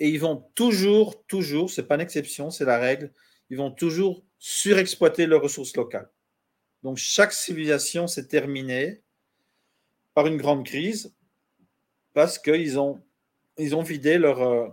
[0.00, 3.12] et ils vont toujours, toujours, c'est pas une exception, c'est la règle,
[3.50, 6.10] ils vont toujours surexploiter leurs ressources locales.
[6.82, 9.02] Donc chaque civilisation s'est terminée
[10.12, 11.14] par une grande crise
[12.14, 13.02] parce qu'ils ont,
[13.58, 14.68] ils ont vidé leur, euh,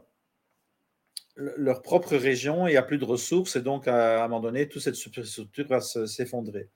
[1.36, 4.70] leur propre région il n'y a plus de ressources et donc à un moment donné,
[4.70, 6.70] toute cette superstructure va s'effondrer.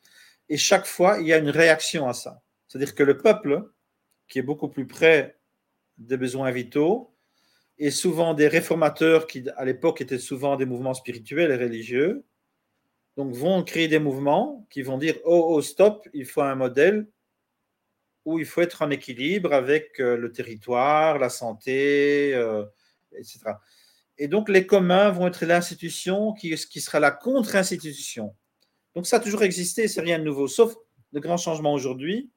[0.50, 2.42] Et chaque fois, il y a une réaction à ça.
[2.68, 3.70] C'est-à-dire que le peuple,
[4.28, 5.38] qui est beaucoup plus près
[5.98, 7.12] des besoins vitaux,
[7.78, 12.24] et souvent des réformateurs qui, à l'époque, étaient souvent des mouvements spirituels et religieux,
[13.18, 17.08] donc vont créer des mouvements qui vont dire oh, oh stop, il faut un modèle
[18.26, 22.66] où il faut être en équilibre avec euh, le territoire, la santé, euh,
[23.14, 23.40] etc.
[24.18, 28.36] Et donc les communs vont être l'institution qui, sera la contre-institution.
[28.96, 30.76] Donc ça a toujours existé, c'est rien de nouveau, sauf
[31.12, 32.32] le grand changement aujourd'hui,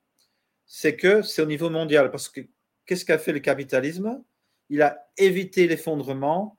[0.66, 2.10] c'est que c'est au niveau mondial.
[2.10, 2.42] Parce que
[2.84, 4.22] qu'est-ce qu'a fait le capitalisme?
[4.68, 6.58] Il a évité l'effondrement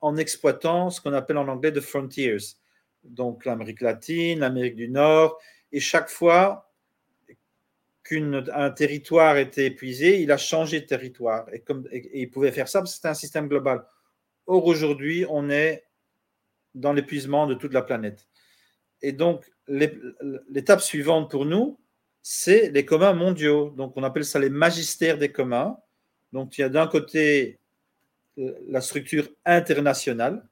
[0.00, 2.38] en exploitant ce qu'on appelle en anglais the frontiers
[3.04, 5.38] donc l'Amérique latine, l'Amérique du Nord,
[5.72, 6.72] et chaque fois
[8.04, 11.46] qu'un territoire était épuisé, il a changé de territoire.
[11.52, 11.62] Et,
[12.20, 13.84] il pouvait faire ça parce que c'était un système global.
[14.46, 15.84] Or, aujourd'hui, on est
[16.74, 18.26] dans l'épuisement de toute la planète.
[19.00, 21.78] Et donc, l'étape suivante pour nous,
[22.22, 23.70] c'est les communs mondiaux.
[23.70, 25.78] Donc, on appelle ça les magistères des communs.
[26.32, 27.58] Donc, il y a d'un côté
[28.38, 30.46] euh, la structure internationale,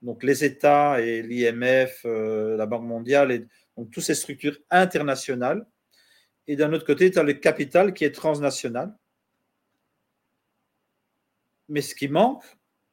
[0.00, 5.66] donc les États et l'IMF, euh, la Banque mondiale, et donc toutes ces structures internationales.
[6.48, 8.94] Et d'un autre côté, tu as le capital qui est transnational.
[11.68, 12.44] Mais ce qui manque,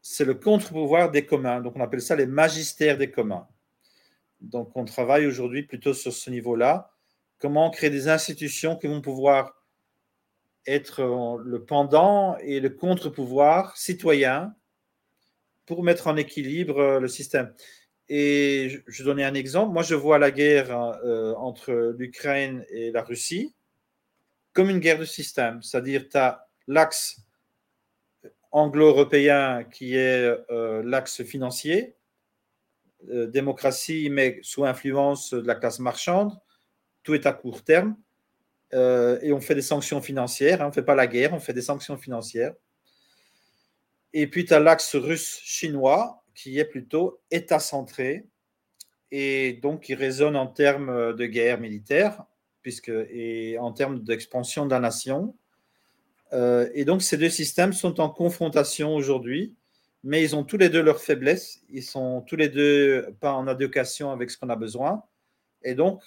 [0.01, 1.61] c'est le contre-pouvoir des communs.
[1.61, 3.47] Donc on appelle ça les magistères des communs.
[4.41, 6.91] Donc on travaille aujourd'hui plutôt sur ce niveau-là.
[7.39, 9.63] Comment créer des institutions qui vont pouvoir
[10.65, 14.55] être le pendant et le contre-pouvoir citoyen
[15.65, 17.53] pour mettre en équilibre le système.
[18.09, 19.73] Et je, je donnais un exemple.
[19.73, 20.71] Moi, je vois la guerre
[21.03, 23.53] euh, entre l'Ukraine et la Russie
[24.51, 25.63] comme une guerre de système.
[25.63, 27.21] C'est-à-dire, tu as l'axe
[28.51, 31.95] anglo-européen qui est euh, l'axe financier,
[33.01, 36.39] démocratie, mais sous influence de la classe marchande.
[37.01, 37.97] Tout est à court terme.
[38.71, 40.61] et on fait des sanctions financières.
[40.61, 40.65] Hein.
[40.65, 42.53] on ne fait pas la guerre, on fait des sanctions financières.
[44.13, 48.25] Et puis, tu as l'axe russe-chinois qui est plutôt État-centré
[49.11, 52.23] et donc qui résonne en termes de guerre militaire
[52.63, 55.35] puisque, et en termes d'expansion de la nation.
[56.31, 59.53] Euh, et donc, ces deux systèmes sont en confrontation aujourd'hui,
[60.03, 61.61] mais ils ont tous les deux leurs faiblesses.
[61.69, 65.03] Ils sont tous les deux pas en adéquation avec ce qu'on a besoin.
[65.61, 66.01] Et donc,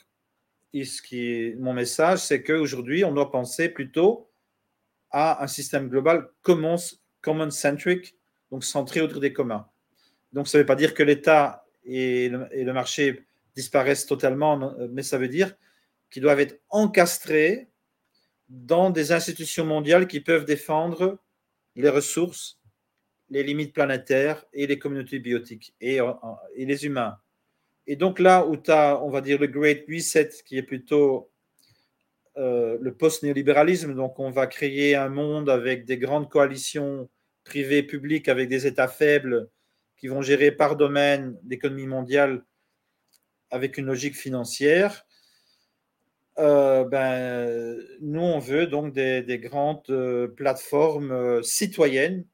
[1.58, 4.28] mon message, c'est qu'aujourd'hui, on doit penser plutôt
[5.10, 8.16] à un système global commence common-centric,
[8.50, 9.66] donc centré autour des communs.
[10.32, 15.18] Donc, ça ne veut pas dire que l'État et, le, marché disparaissent totalement, mais ça
[15.18, 15.54] veut dire
[16.10, 17.68] qu'ils doivent être encastrés
[18.48, 21.18] dans des institutions mondiales qui peuvent défendre
[21.74, 22.60] les ressources,
[23.30, 26.00] les limites planétaires et les communautés biotiques et,
[26.56, 27.18] les humains.
[27.86, 31.30] Et donc là où tu as, on va dire, le Great Reset, qui est plutôt
[32.36, 37.08] euh, le post-néolibéralisme, donc on va créer un monde avec des grandes coalitions
[37.44, 39.48] privé public avec des États faibles
[39.96, 42.44] qui vont gérer par domaine l'économie mondiale
[43.50, 45.06] avec une logique financière,
[46.38, 52.26] euh, ben, nous, on veut donc des, grandes euh, plateformes euh, citoyennes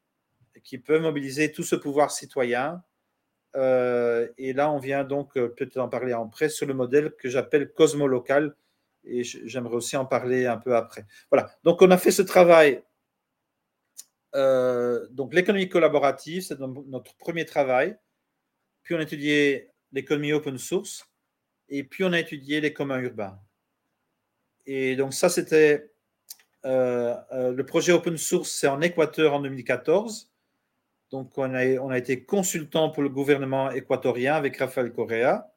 [0.64, 2.83] qui peuvent mobiliser tout ce pouvoir citoyen.
[3.55, 7.72] et là, on vient donc peut-être en parler en presse sur le modèle que j'appelle
[7.72, 8.55] cosmolocal.
[9.05, 11.07] Et j'aimerais aussi en parler un peu après.
[11.31, 11.51] Voilà.
[11.64, 12.83] Donc, on a fait ce travail
[14.35, 17.97] euh, donc l'économie collaborative, c'est notre premier travail.
[18.83, 21.07] Puis on a étudié l'économie open source
[21.68, 23.38] et puis on a étudié les communs urbains.
[24.66, 25.90] Et donc ça, c'était
[26.64, 30.31] euh, euh, le projet open source, c'est en Équateur en 2014.
[31.11, 35.53] Donc on a, on a été consultant pour le gouvernement équatorien avec Rafael Correa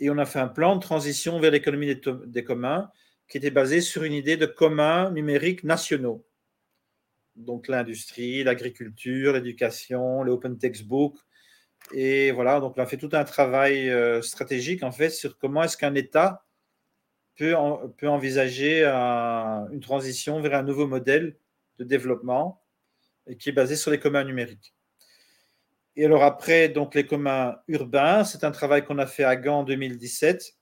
[0.00, 2.90] et on a fait un plan de transition vers l'économie des, des communs
[3.28, 6.26] qui était basé sur une idée de communs numériques nationaux
[7.44, 11.18] donc l'industrie, l'agriculture, l'éducation, les open textbooks.
[11.92, 15.62] Et voilà, donc on a fait tout un travail euh, stratégique en fait sur comment
[15.62, 16.44] est-ce qu'un État
[17.36, 17.54] peut,
[17.96, 21.36] peut envisager une transition vers un nouveau modèle
[21.78, 22.62] de développement
[23.38, 24.74] qui est basé sur les communs numériques.
[25.96, 29.60] Et alors après, donc les communs urbains, c'est un travail qu'on a fait à Gand
[29.60, 30.56] en 2017.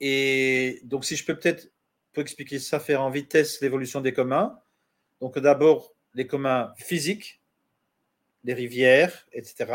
[0.00, 1.70] Et donc si je peux peut-être
[2.12, 4.58] pour expliquer ça, faire en vitesse l'évolution des communs.
[5.20, 7.40] Donc d'abord, les communs physiques,
[8.44, 9.72] les rivières, etc.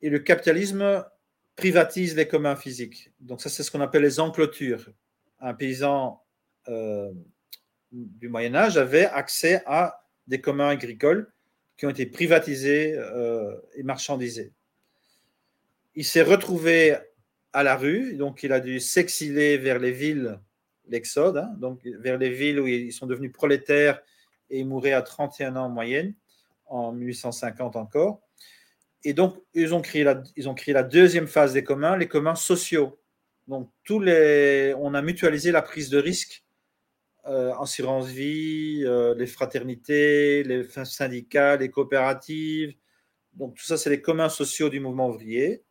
[0.00, 1.04] Et le capitalisme
[1.56, 3.12] privatise les communs physiques.
[3.20, 4.90] Donc ça, c'est ce qu'on appelle les enclotures.
[5.40, 6.22] Un paysan
[6.68, 7.12] euh,
[7.90, 11.32] du Moyen Âge avait accès à des communs agricoles
[11.76, 14.52] qui ont été privatisés euh, et marchandisés.
[15.94, 16.96] Il s'est retrouvé
[17.52, 20.38] à la rue, donc il a dû s'exiler vers les villes,
[20.88, 24.00] l'exode, hein, donc vers les villes où ils sont devenus prolétaires
[24.50, 26.14] et ils mouraient à 31 ans en moyenne,
[26.66, 28.20] en 1850 encore.
[29.04, 32.08] Et donc, ils ont, créé la, ils ont créé la deuxième phase des communs, les
[32.08, 33.00] communs sociaux.
[33.48, 36.44] Donc, tous les, on a mutualisé la prise de risque,
[37.26, 42.74] euh, assurance vie, euh, les fraternités, les syndicats, les coopératives.
[43.32, 45.64] Donc, tout ça, c'est les communs sociaux du mouvement ouvrier.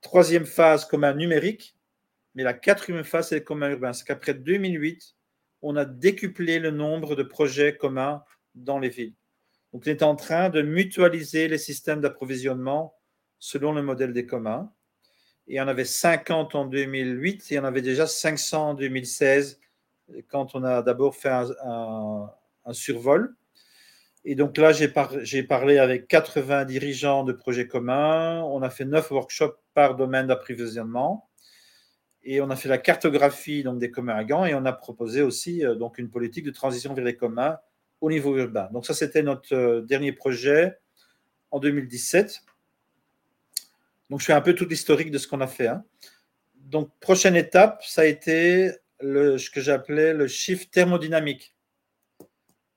[0.00, 1.76] Troisième phase, commun numérique.
[2.34, 3.92] Mais la quatrième phase, c'est les communs urbains.
[3.92, 5.16] C'est qu'après 2008,
[5.62, 8.22] on a décuplé le nombre de projets communs
[8.54, 9.14] dans les villes.
[9.72, 12.94] Donc, on est en train de mutualiser les systèmes d'approvisionnement
[13.38, 14.72] selon le modèle des communs.
[15.46, 18.70] Et il y en avait 50 en 2008 et il y en avait déjà 500
[18.70, 19.60] en 2016
[20.28, 22.30] quand on a d'abord fait un,
[22.72, 23.34] survol.
[24.24, 24.88] Et donc là, j'ai,
[25.42, 28.42] parlé avec 80 dirigeants de projets communs.
[28.42, 31.29] On a fait 9 workshops par domaine d'approvisionnement.
[32.22, 35.22] Et on a fait la cartographie donc, des communs à Gand et on a proposé
[35.22, 37.58] aussi euh, donc, une politique de transition vers les communs
[38.00, 38.68] au niveau urbain.
[38.72, 40.78] Donc ça, c'était notre euh, dernier projet
[41.50, 42.42] en 2017.
[44.10, 45.68] Donc je fais un peu tout l'historique de ce qu'on a fait.
[45.68, 45.84] Hein.
[46.56, 51.54] Donc prochaine étape, ça a été ce que j'appelais le shift thermodynamique.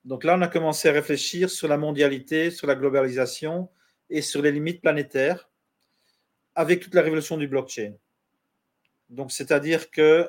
[0.05, 3.69] Donc là, on a commencé à réfléchir sur la mondialité, sur la globalisation
[4.09, 5.49] et sur les limites planétaires
[6.55, 7.93] avec toute la révolution du blockchain.
[9.09, 10.27] Donc, c'est-à-dire que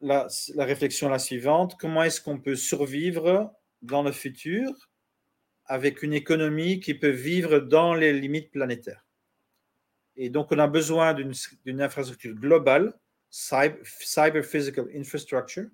[0.00, 0.28] la,
[0.58, 4.90] réflexion est la suivante comment est-ce qu'on peut survivre dans le futur
[5.66, 9.04] avec une économie qui peut vivre dans les limites planétaires?
[10.16, 12.94] Et donc, on a besoin d'une infrastructure globale,
[13.30, 15.66] cyber, cyber, physical infrastructure.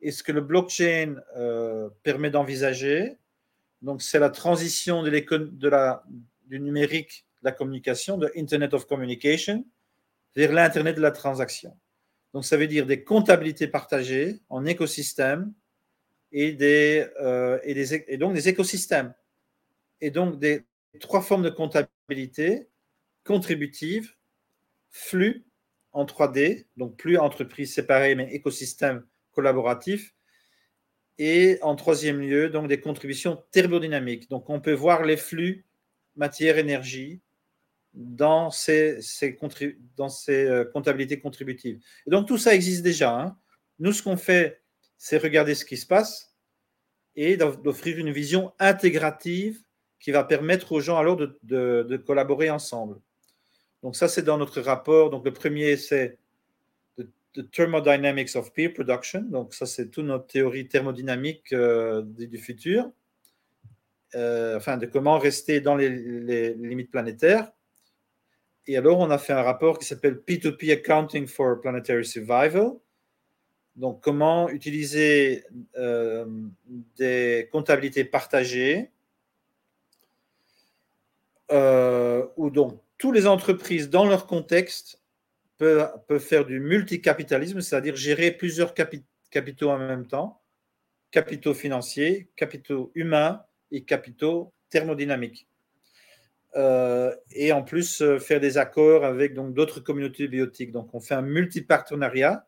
[0.00, 3.16] Et ce que le blockchain euh, permet d'envisager,
[3.80, 6.04] donc c'est la transition de la,
[6.46, 9.64] du numérique, de la communication, de Internet of Communication,
[10.34, 11.76] vers l'Internet de la transaction.
[12.32, 15.52] Donc, ça veut dire des comptabilités partagées en écosystème
[16.32, 19.14] et, des, euh, et, donc des écosystèmes.
[20.00, 20.64] Et donc, des
[21.00, 22.68] trois formes de comptabilité
[23.24, 24.14] contributive,
[24.90, 25.44] flux
[25.92, 30.14] en 3D, donc plus entreprise séparée, mais écosystème collaboratif.
[31.18, 34.28] Et en troisième lieu, donc des contributions thermodynamiques.
[34.28, 35.64] Donc, on peut voir les flux
[36.16, 37.20] matière-énergie
[37.94, 38.98] dans ces,
[40.28, 41.80] euh, comptabilités contributives.
[42.06, 43.18] Donc tout ça existe déjà.
[43.18, 43.36] Hein.
[43.78, 44.62] Nous, ce qu'on fait,
[44.98, 46.34] c'est regarder ce qui se passe
[47.16, 49.60] et d'offrir une vision intégrative
[50.00, 53.00] qui va permettre aux gens alors de, de, collaborer ensemble.
[53.82, 55.10] Donc ça, c'est dans notre rapport.
[55.10, 56.18] Donc le premier, c'est
[56.98, 59.22] the, Thermodynamics of Peer Production.
[59.22, 62.90] Donc ça, c'est toute notre théorie thermodynamique euh, du, futur.
[64.14, 67.50] Euh, enfin, de comment rester dans les limites planétaires.
[68.66, 72.72] Et alors, on a fait un rapport qui s'appelle P2P Accounting for Planetary Survival.
[73.76, 75.44] Donc, comment utiliser
[75.76, 76.26] euh,
[76.96, 78.90] des comptabilités partagées
[81.50, 85.00] euh, où donc toutes les entreprises, dans leur contexte,
[85.58, 90.40] peuvent, faire du multicapitalisme, c'est-à-dire gérer plusieurs capitaux en même temps,
[91.10, 95.46] capitaux financiers, capitaux humains et capitaux thermodynamiques.
[96.56, 100.70] Euh, et en plus euh, faire des accords avec donc d'autres communautés biotiques.
[100.70, 102.46] Donc on fait un multipartenariat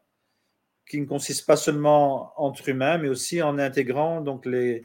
[0.89, 4.85] qui ne consiste pas seulement entre humains, mais aussi en intégrant donc les,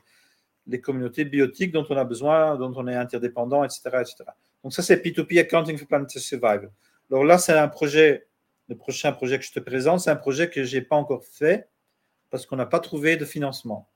[0.66, 3.82] les communautés biotiques dont on a besoin, dont on est interdépendant, etc.
[4.02, 4.16] etc.
[4.64, 6.72] Donc ça, c'est P2P Accounting for Planetary Survival.
[7.12, 8.28] Alors là, c'est un projet,
[8.70, 11.24] le prochain projet que je te présente, c'est un projet que je n'ai pas encore
[11.26, 11.68] fait
[12.32, 13.90] parce qu'on n'a pas trouvé de financement.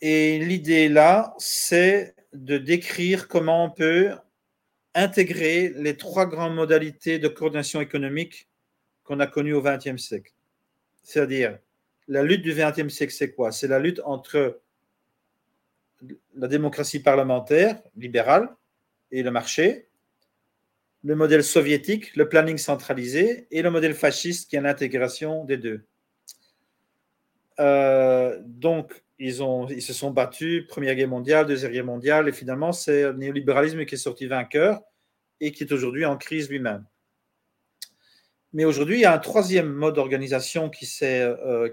[0.00, 4.10] Et l'idée là, c'est de décrire comment on peut
[4.94, 8.48] intégrer les trois grandes modalités de coordination économique
[9.04, 10.32] qu'on a connues au XXe siècle.
[11.02, 11.58] C'est-à-dire,
[12.08, 13.52] la lutte du XXe siècle, c'est quoi?
[13.52, 14.60] C'est la lutte entre
[16.34, 18.48] la démocratie parlementaire, libérale,
[19.10, 19.88] et le marché,
[21.04, 25.84] le modèle soviétique, le planning centralisé, et le modèle fasciste qui est l'intégration des deux.
[27.60, 33.04] Euh, donc, ils, se sont battus, Première Guerre mondiale, Deuxième Guerre mondiale, et finalement, c'est
[33.04, 34.80] le néolibéralisme qui est sorti vainqueur
[35.40, 36.84] et qui est aujourd'hui en crise lui-même.
[38.52, 41.68] Mais aujourd'hui, il y a un troisième mode d'organisation qui, euh,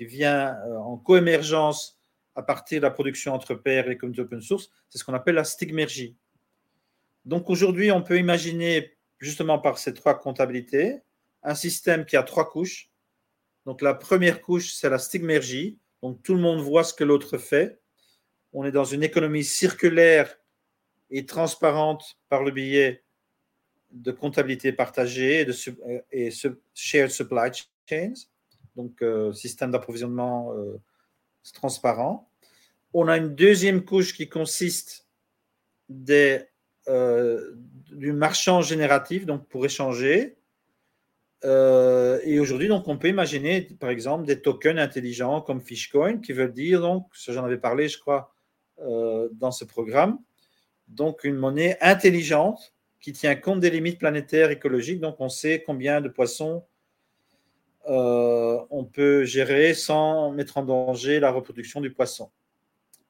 [0.00, 1.98] vient euh, en coémergence
[2.34, 4.70] à partir de la production entre pairs et les communautés open source.
[4.88, 6.16] C'est ce qu'on appelle la stigmergie.
[7.24, 11.02] Donc aujourd'hui, on peut imaginer, justement par ces trois comptabilités,
[11.42, 12.90] un système qui a trois couches.
[13.66, 15.78] Donc la première couche, c'est la stigmergie.
[16.02, 17.80] Donc tout le monde voit ce que l'autre fait.
[18.52, 20.38] On est dans une économie circulaire
[21.10, 23.04] et transparente par le biais
[23.90, 25.54] de comptabilité partagée et de
[26.12, 26.30] et
[26.74, 27.50] shared supply
[27.88, 28.12] chains,
[28.76, 30.78] donc euh, système d'approvisionnement euh,
[31.54, 32.30] transparent.
[32.92, 35.06] On a une deuxième couche qui consiste
[36.88, 37.52] euh,
[37.90, 40.37] du marchand génératif, donc pour échanger.
[41.44, 46.48] Et aujourd'hui, donc, on peut imaginer, par exemple, des tokens intelligents comme Fishcoin, qui veut
[46.48, 48.34] dire, donc, j'en avais parlé, je crois,
[48.78, 50.18] dans ce programme,
[50.88, 55.00] donc une monnaie intelligente qui tient compte des limites planétaires écologiques.
[55.00, 56.64] Donc, on sait combien de poissons
[57.88, 62.30] euh, on peut gérer sans mettre en danger la reproduction du poisson.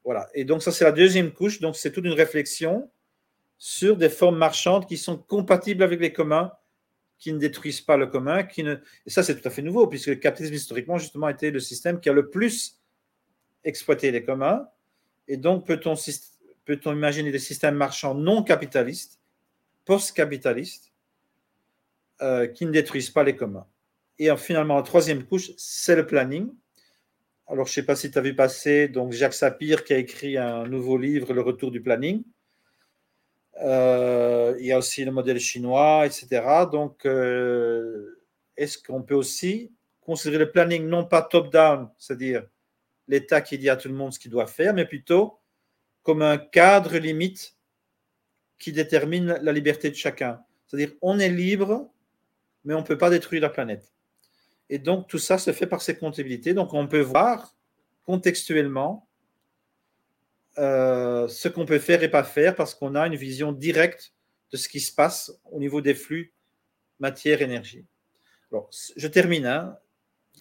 [0.05, 0.29] Voilà.
[0.35, 1.61] Et donc, ça, c'est la deuxième couche.
[1.61, 2.89] Donc, c'est toute une réflexion
[3.57, 6.53] sur des formes marchandes qui sont compatibles avec les communs,
[7.19, 8.43] qui ne détruisent pas le commun.
[8.45, 8.77] Qui ne...
[9.07, 11.61] Et ça, c'est tout à fait nouveau, puisque le capitalisme, historiquement, justement, a été le
[11.61, 12.81] système qui a le plus
[13.65, 14.69] exploité les communs.
[15.27, 15.95] Et donc, peut-on
[16.65, 19.21] peut imaginer des systèmes marchands non capitalistes
[19.85, 20.93] post-capitalistes
[22.21, 23.67] euh, qui ne détruisent pas les communs?
[24.19, 26.51] Et finalement, la troisième couche, c'est le planning.
[27.47, 29.99] Alors, je ne sais pas si tu as vu passer donc Jacques Sapir qui a
[29.99, 32.23] écrit un nouveau livre, Le retour du planning.
[33.63, 36.67] Euh, il y a aussi le modèle chinois, etc.
[36.71, 38.21] Donc, euh,
[38.57, 42.47] est-ce qu'on peut aussi considérer le planning non pas top-down, c'est-à-dire
[43.09, 45.39] l'État qui dit à tout le monde ce qu'il doit faire, mais plutôt
[46.03, 47.57] comme un cadre limite
[48.59, 50.41] qui détermine la liberté de chacun.
[50.67, 51.91] C'est-à-dire, on est libre,
[52.65, 53.93] mais on ne peut pas détruire la planète.
[54.71, 56.55] Et donc, tout ça se fait par ces comptabilités.
[56.55, 57.57] Donc, on peut voir
[58.05, 59.08] contextuellement
[60.57, 64.15] euh, ce qu'on peut faire et pas faire parce qu'on a une vision directe
[64.53, 66.33] de ce qui se passe au niveau des flux
[67.01, 67.85] matière-énergie.
[68.51, 69.77] Alors, je termine hein,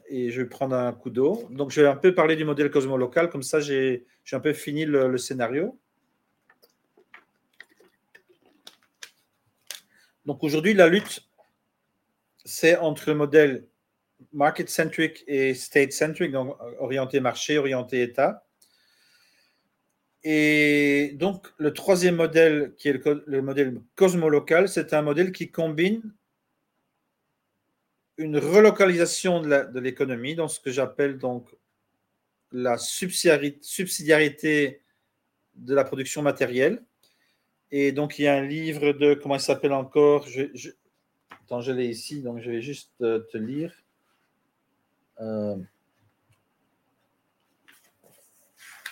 [0.07, 1.47] et je vais prendre un coup d'eau.
[1.51, 4.85] Donc, je vais un peu parler du modèle cosmolocal, comme ça, j'ai un peu fini
[4.85, 5.77] le scénario.
[10.27, 11.25] Donc aujourd'hui, la lutte,
[12.43, 13.65] c'est entre le modèle
[14.33, 18.45] market-centric et state-centric, donc orienté marché, orienté État.
[20.30, 26.01] Et donc, le troisième modèle, qui est le, modèle cosmolocal, c'est un modèle qui combine
[28.17, 31.47] une relocalisation de l'économie, dans ce que j'appelle donc
[32.51, 34.82] la subsidiarité
[35.55, 36.84] de la production matérielle,
[37.71, 40.28] et donc, il y a un livre de, comment il s'appelle encore?
[40.28, 40.71] Je,
[41.45, 43.73] Attends, je l'ai ici, donc je vais juste euh, te lire.
[45.21, 45.55] Euh,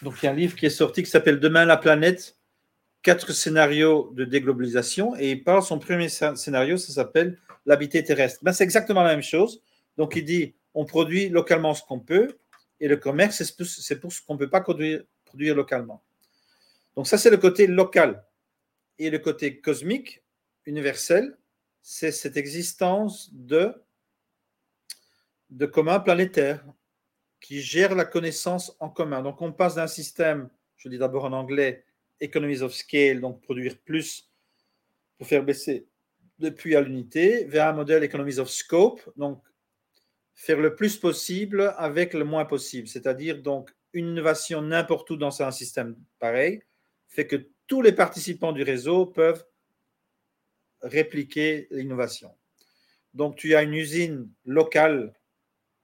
[0.01, 2.37] donc, il y a un livre qui est sorti qui s'appelle Demain la planète,
[3.01, 5.15] quatre scénarios de déglobalisation.
[5.15, 8.39] Et il parle, son premier scénario, ça s'appelle l'habité terrestre.
[8.43, 9.61] Ben, c'est exactement la même chose.
[9.97, 12.37] Donc, il dit on produit localement ce qu'on peut,
[12.81, 16.03] et le commerce, c'est pour ce qu'on ne peut pas produire, produire localement.
[16.95, 18.23] Donc, ça, c'est le côté local.
[18.99, 20.23] Et le côté cosmique,
[20.65, 21.37] universel,
[21.81, 23.73] c'est cette existence de,
[25.49, 26.65] de commun planétaire
[27.45, 29.21] qui gère la connaissance en commun.
[29.21, 31.85] Donc on passe d'un système, je dis d'abord en anglais,
[32.19, 34.31] economies of scale, donc produire plus
[35.19, 35.87] pour faire baisser
[36.39, 39.43] depuis à l'unité, vers un modèle economies of scope, donc
[40.33, 42.87] faire le plus possible avec le moins possible.
[42.87, 46.63] C'est-à-dire donc une innovation n'importe où dans un système pareil
[47.07, 49.45] fait que tous les participants du réseau peuvent
[50.81, 52.35] répliquer l'innovation.
[53.13, 55.13] Donc, tu as une usine locale,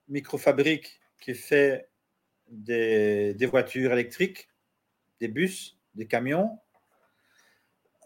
[0.08, 1.90] microfabrique, qui fait
[2.50, 4.50] des, voitures électriques,
[5.22, 6.60] des bus, des camions,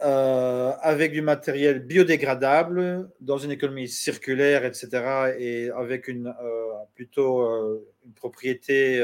[0.03, 7.41] euh, avec du matériel biodégradable, dans une économie circulaire, etc., et avec une, euh, plutôt
[7.41, 9.03] euh, une propriété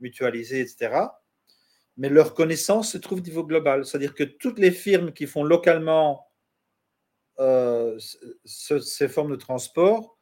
[0.00, 1.06] mutualisée, etc
[1.96, 3.84] mais leur connaissance se trouve au niveau global.
[3.84, 6.26] C'est-à-dire que toutes les firmes qui font localement
[7.36, 10.18] ces formes de transport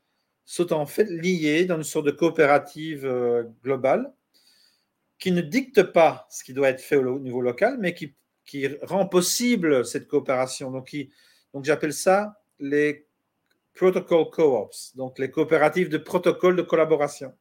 [0.49, 4.11] sont en fait liées dans une sorte de coopérative euh, globale
[5.19, 8.15] qui ne dicte pas ce qui doit être fait au niveau local, mais qui,
[8.81, 10.71] rend possible cette coopération.
[10.71, 10.97] Donc,
[11.53, 13.07] donc j'appelle ça les
[13.75, 17.35] protocol co-ops, donc les coopératives de protocole de collaboration.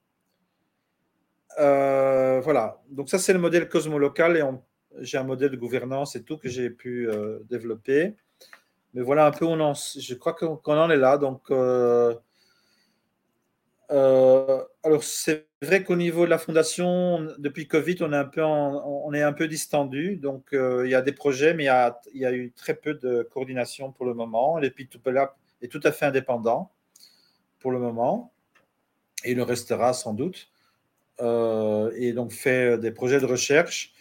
[1.60, 4.43] Euh, voilà, donc ça c'est le modèle cosmolocal et
[4.99, 8.16] j'ai un modèle de gouvernance et tout que j'ai pu euh, développer.
[8.93, 11.18] mais voilà un peu où on en, je crois qu'on en est là.
[11.18, 11.49] Donc,
[13.90, 18.44] euh, alors c'est vrai qu'au niveau de la fondation, depuis Covid, on est un peu,
[18.44, 20.18] on est un peu distendu.
[20.18, 21.64] Donc, il y a des projets, mais
[22.14, 24.60] il y a, eu très peu de coordination pour le moment.
[24.60, 25.30] Et puis, Lab
[25.62, 26.72] est tout à fait indépendant
[27.60, 28.32] pour le moment,
[29.24, 30.50] et il le restera sans doute.
[31.20, 33.94] et donc fait des projets de recherche.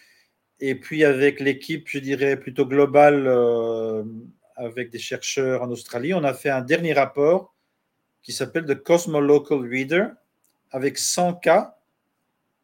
[0.61, 4.05] Et puis avec l'équipe, je dirais, plutôt globale, euh,
[4.57, 7.55] avec des chercheurs en Australie, on a fait un dernier rapport
[8.27, 10.09] qui s'appelle The Cosmo Local Reader,
[10.73, 11.79] avec 100 cas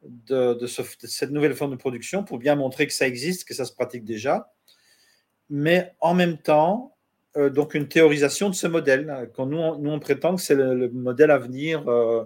[0.03, 3.65] de, de, cette nouvelle forme de production pour bien montrer que ça existe, que ça
[3.65, 4.53] se pratique déjà,
[5.49, 6.97] mais en même temps,
[7.37, 9.31] euh, donc une théorisation de ce modèle.
[9.37, 12.25] Quand nous, on, nous, on prétend que c'est le, modèle à venir euh,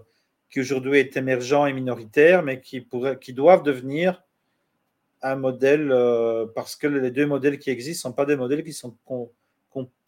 [0.49, 4.25] qui aujourd'hui est émergent et minoritaire, mais qui, pourrait, qui doivent devenir
[5.21, 8.65] un modèle, euh, parce que les deux modèles qui existent ne sont pas des modèles
[8.65, 8.97] qui sont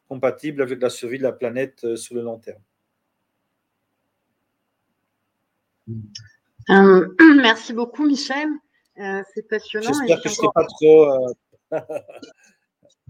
[0.09, 2.63] compatibles avec la survie de la planète sur le long terme.
[6.71, 8.49] Euh, merci beaucoup, Michel.
[8.97, 9.93] c'est passionnant.
[9.93, 11.35] J'espère que je ne pas trop.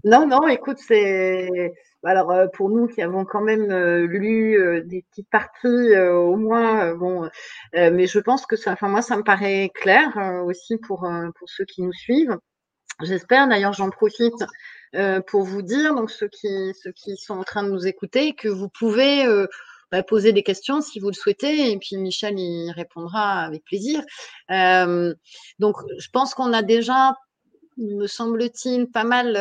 [0.03, 1.73] non, non, écoute, c'est
[2.03, 6.35] alors euh, pour nous qui avons quand même euh, lu euh, des petites parties au
[6.35, 7.29] moins, bon,
[7.73, 10.15] mais je pense que ça, enfin moi ça me paraît clair
[10.45, 12.37] aussi pour pour ceux qui nous suivent.
[13.01, 14.43] J'espère d'ailleurs, j'en profite
[15.27, 18.49] pour vous dire donc ceux qui ceux qui sont en train de nous écouter que
[18.49, 19.25] vous pouvez
[19.91, 24.01] bah, poser des questions si vous le souhaitez, et puis Michel y répondra avec plaisir.
[24.51, 25.13] Euh,
[25.59, 27.15] donc, je pense qu'on a déjà,
[27.77, 29.35] me semble-t-il, pas mal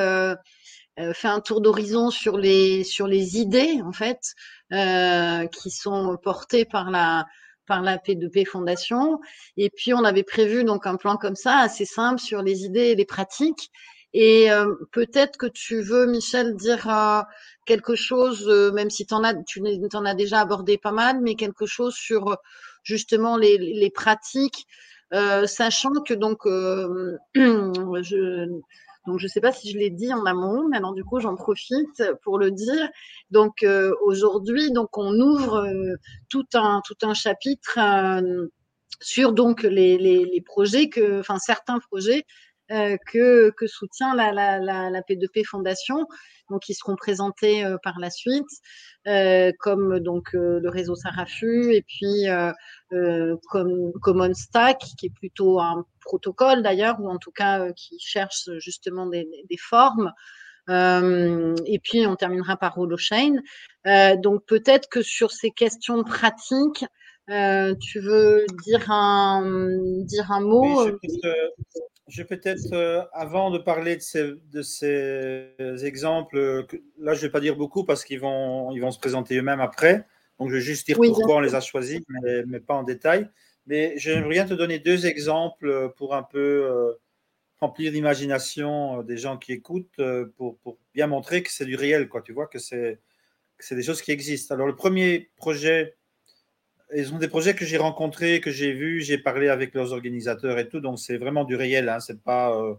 [0.99, 4.35] euh, fait un tour d'horizon sur les sur les idées en fait
[4.73, 7.25] euh, qui sont portées par la
[7.67, 9.21] par la P2P Fondation.
[9.57, 12.89] Et puis on avait prévu donc un plan comme ça assez simple sur les idées
[12.89, 13.71] et les pratiques.
[14.15, 17.23] Et euh, peut-être que tu veux, Michel, dire euh,
[17.67, 21.95] quelque chose, euh, même si tu en as déjà abordé pas mal, mais quelque chose
[21.95, 22.37] sur
[22.83, 24.67] justement les, pratiques,
[25.13, 26.41] sachant que donc
[27.35, 28.49] je,
[29.09, 31.19] donc, je ne sais pas si je l'ai dit en amont, mais alors du coup,
[31.19, 32.91] j'en profite pour le dire.
[33.31, 35.97] Donc, euh, aujourd'hui, donc on ouvre euh,
[36.29, 38.49] tout un tout un chapitre euh,
[39.01, 44.33] sur donc les, les, les, projets que, enfin certains projets euh, que, que, soutient la,
[44.33, 46.07] la, la, la, P2P Fondation,
[46.51, 48.49] donc qui seront présentés euh, par la suite,
[49.07, 52.27] euh, comme donc le réseau Sarafu et puis
[53.51, 58.49] comme Common Stack, qui est plutôt un protocole d'ailleurs, ou en tout cas qui cherche
[58.59, 60.13] justement des, des formes.
[60.69, 63.37] Euh, et puis on terminera par Holochain.
[63.87, 66.85] Euh, donc peut-être que sur ces questions pratiques,
[67.31, 69.43] euh, tu veux dire un
[70.05, 70.85] dire un mot.
[70.85, 71.21] Oui,
[72.09, 76.67] je vais peut-être, euh, avant de parler de ces, de ces exemples,
[76.99, 79.61] là je ne vais pas dire beaucoup parce qu'ils vont, ils vont se présenter eux-mêmes
[79.61, 80.07] après.
[80.39, 83.29] Donc je vais juste dire pourquoi on les a choisis, mais, mais, pas en détail.
[83.67, 86.93] Mais j'aimerais bien te donner deux exemples pour un peu euh,
[87.61, 90.01] remplir l'imagination euh, des gens qui écoutent,
[90.37, 92.23] pour, pour, bien montrer que c'est du réel, quoi.
[92.23, 93.01] Tu vois, que c'est,
[93.59, 94.55] que c'est des choses qui existent.
[94.55, 95.97] Alors le premier projet
[96.95, 100.59] ils ont des projets que j'ai rencontrés, que j'ai vus, j'ai parlé avec leurs organisateurs
[100.59, 102.75] et tout, donc c'est vraiment du réel, hein, c'est pas, euh,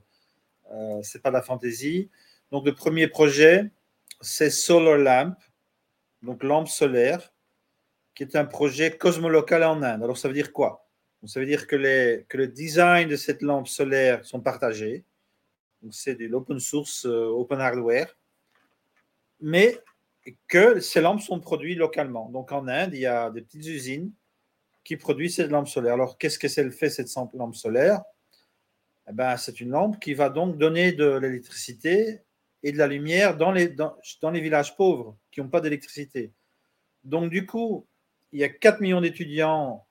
[0.72, 2.10] euh, c'est pas de la fantaisie.
[2.51, 3.70] Donc le premier projet,
[4.22, 5.36] c'est Solar Lamp,
[6.24, 7.32] donc lampe solaire,
[8.16, 10.03] qui est un projet cosmolocal en Inde.
[10.03, 10.88] Alors ça veut dire quoi?
[11.26, 15.03] Ça veut dire que, les, que le design de cette lampe solaire sont partagés,
[15.82, 18.18] donc c'est de l'open source, euh, open hardware,
[19.41, 19.80] mais
[20.47, 22.30] que ces lampes sont produites localement.
[22.30, 24.11] Donc en Inde, il y a des petites usines
[24.84, 25.93] qui produisent ces lampes solaires.
[25.93, 28.01] Alors qu'est-ce que c'est fait cette lampe solaire?
[29.09, 32.21] Eh ben, C'est une lampe qui va donc donner de l'électricité
[32.63, 33.95] et de la lumière dans les, dans,
[34.32, 36.34] les villages pauvres qui n'ont pas d'électricité.
[37.03, 37.88] Donc du coup,
[38.32, 39.86] il y a 4 millions d'étudiants.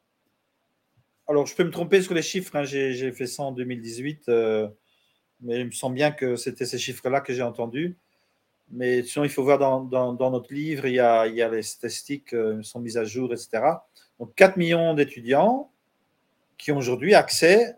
[1.27, 2.65] Alors je peux me tromper sur les chiffres, hein.
[2.65, 4.69] j'ai fait ça en 2018, euh,
[5.41, 7.97] mais il me semble bien que c'était ces chiffres-là que j'ai entendus.
[8.71, 11.49] Mais sinon, il faut voir dans, dans, notre livre, il y, a, il y a
[11.49, 13.63] les statistiques euh, sont mises à jour, etc.
[14.19, 15.71] Donc 4 millions d'étudiants
[16.59, 17.77] qui ont aujourd'hui accès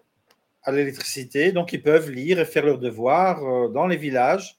[0.63, 4.59] à l'électricité, donc ils peuvent lire et faire leurs devoirs euh, dans les villages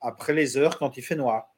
[0.00, 1.54] après les heures quand il fait noir.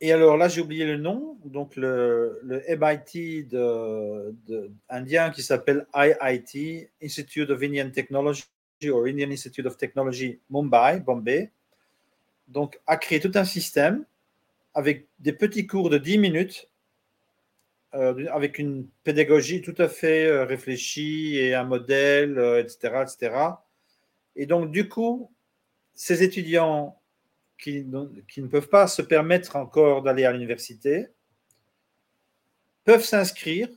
[0.00, 3.46] Et alors là, j'ai oublié le nom, donc le, le MIT
[4.88, 8.42] indien qui s'appelle IIT, Institute of Indian Technology,
[8.84, 11.52] ou Indian Institute of Technology Mumbai, Bombay,
[12.48, 14.04] donc a créé tout un système
[14.74, 16.70] avec des petits cours de 10 minutes,
[17.94, 23.34] euh, avec une pédagogie tout à fait euh, réfléchie et un modèle, etc., euh, etc.
[24.34, 25.30] Et donc, du coup,
[25.94, 26.98] ces étudiants
[27.58, 27.86] qui,
[28.28, 31.08] qui ne peuvent pas se permettre encore d'aller à l'université
[32.84, 33.68] peuvent s'inscrire,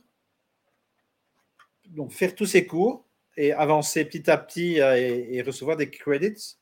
[1.88, 3.04] donc faire tous ces cours
[3.36, 6.56] et avancer petit à petit et, et recevoir des credits.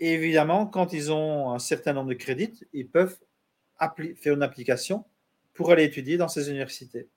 [0.00, 3.16] Évidemment, quand ils ont un certain nombre de crédits, ils peuvent
[4.16, 5.04] faire une application
[5.52, 7.08] pour aller étudier dans ces universités.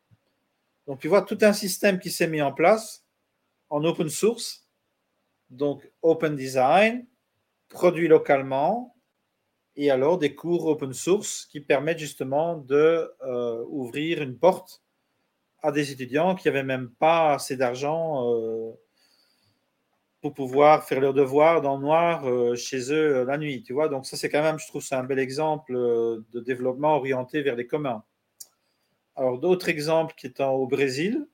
[0.85, 3.03] Donc, tu vois, tout un système qui s'est mis en place
[3.69, 4.65] en open source,
[5.49, 7.05] donc open design,
[7.67, 8.95] produit localement,
[9.75, 14.81] et alors des cours open source qui permettent justement de euh, ouvrir une porte
[15.61, 18.71] à des étudiants qui n'avaient même pas assez d'argent euh,
[20.21, 23.63] pour pouvoir faire leurs devoirs dans le noir euh, chez eux euh, la nuit.
[23.63, 26.39] Tu vois, donc ça c'est quand même, je trouve, c'est un bel exemple euh, de
[26.39, 28.03] développement orienté vers les communs.
[29.15, 31.27] Alors d'autres exemples qui étant au Brésil,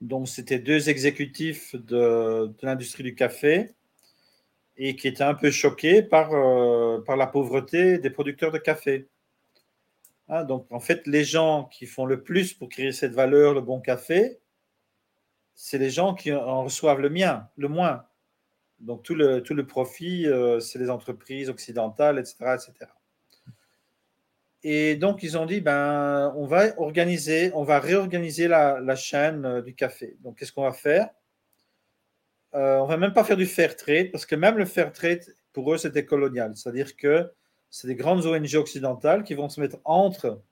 [0.00, 3.74] donc c'était deux exécutifs de, l'industrie du café
[4.76, 6.30] et qui étaient un peu choqués par,
[7.04, 9.08] par la pauvreté des producteurs de café.
[10.30, 13.60] Hein, donc, en fait, les gens qui font le plus pour créer cette valeur, le
[13.60, 14.39] bon café,
[15.54, 18.04] c'est les gens qui en reçoivent le mien, le moins.
[18.80, 22.90] Donc, tout le, tout le profit, euh, c'est les entreprises occidentales, etc., etc.
[24.62, 29.44] Et donc, ils ont dit, ben, on va organiser, on va réorganiser la, la chaîne
[29.44, 30.16] euh, du café.
[30.20, 31.08] Donc, qu'est-ce qu'on va faire?
[32.54, 35.24] Euh, On va même pas faire du fair trade, parce que même le fair trade,
[35.52, 36.56] pour eux, c'était colonial.
[36.56, 37.30] C'est-à-dire que
[37.70, 40.42] c'est des grandes ONG occidentales qui vont se mettre entre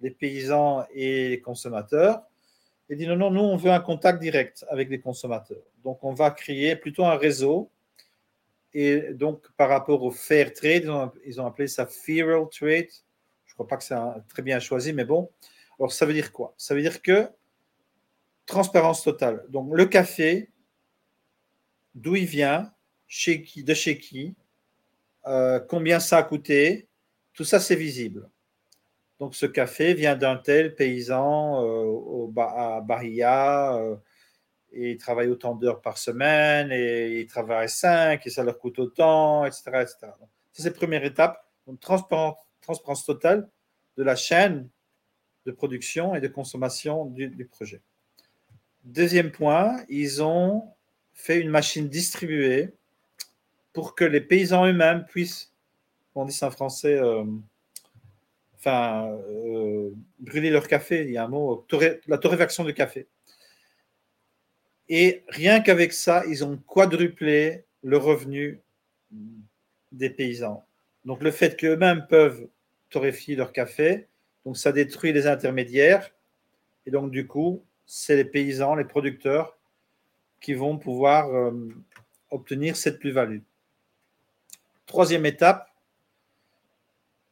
[0.00, 2.22] les paysans et les consommateurs
[2.88, 5.62] et dire non, non, nous, on veut un contact direct avec les consommateurs.
[5.84, 7.70] Donc, on va créer plutôt un réseau.
[8.72, 10.90] Et donc, par rapport au fair trade,
[11.24, 12.88] ils ont, appelé ça feral trade.
[13.46, 13.96] Je ne crois pas que c'est
[14.28, 15.30] très bien choisi, mais bon.
[15.78, 16.54] Alors, ça veut dire quoi?
[16.56, 17.28] Ça veut dire que
[18.46, 19.44] transparence totale.
[19.48, 20.50] Donc, le café,
[21.94, 22.72] d'où il vient,
[23.08, 24.36] de chez qui,
[25.26, 26.88] euh, combien ça a coûté,
[27.32, 28.28] tout ça c'est visible.
[29.18, 33.96] Donc ce café vient d'un tel paysan euh, à Bahia, euh,
[34.72, 38.78] et il travaille autant d'heures par semaine, et il travaille cinq, et ça leur coûte
[38.78, 39.62] autant, etc.
[39.82, 39.96] etc.
[40.52, 43.48] C'est la première étape, donc transparence, totale
[43.96, 44.68] de la chaîne
[45.46, 47.80] de production et de consommation du, du projet.
[48.84, 50.64] Deuxième point, ils ont
[51.12, 52.74] fait une machine distribuée
[53.72, 55.52] pour que les paysans eux-mêmes puissent,
[56.14, 57.24] on dit ça en français, euh,
[58.58, 61.04] enfin, euh, brûler leur café.
[61.04, 61.66] Il y a un mot,
[62.06, 63.06] la torréfaction de café.
[64.88, 68.60] Et rien qu'avec ça, ils ont quadruplé le revenu
[69.92, 70.64] des paysans.
[71.04, 72.48] Donc le fait qu'eux-mêmes peuvent
[72.90, 74.08] torréfier leur café,
[74.44, 76.10] donc ça détruit les intermédiaires.
[76.86, 79.58] Et donc du coup, c'est les paysans, les producteurs
[80.40, 81.52] qui vont pouvoir euh,
[82.30, 83.40] obtenir cette plus-value.
[84.86, 85.67] Troisième étape,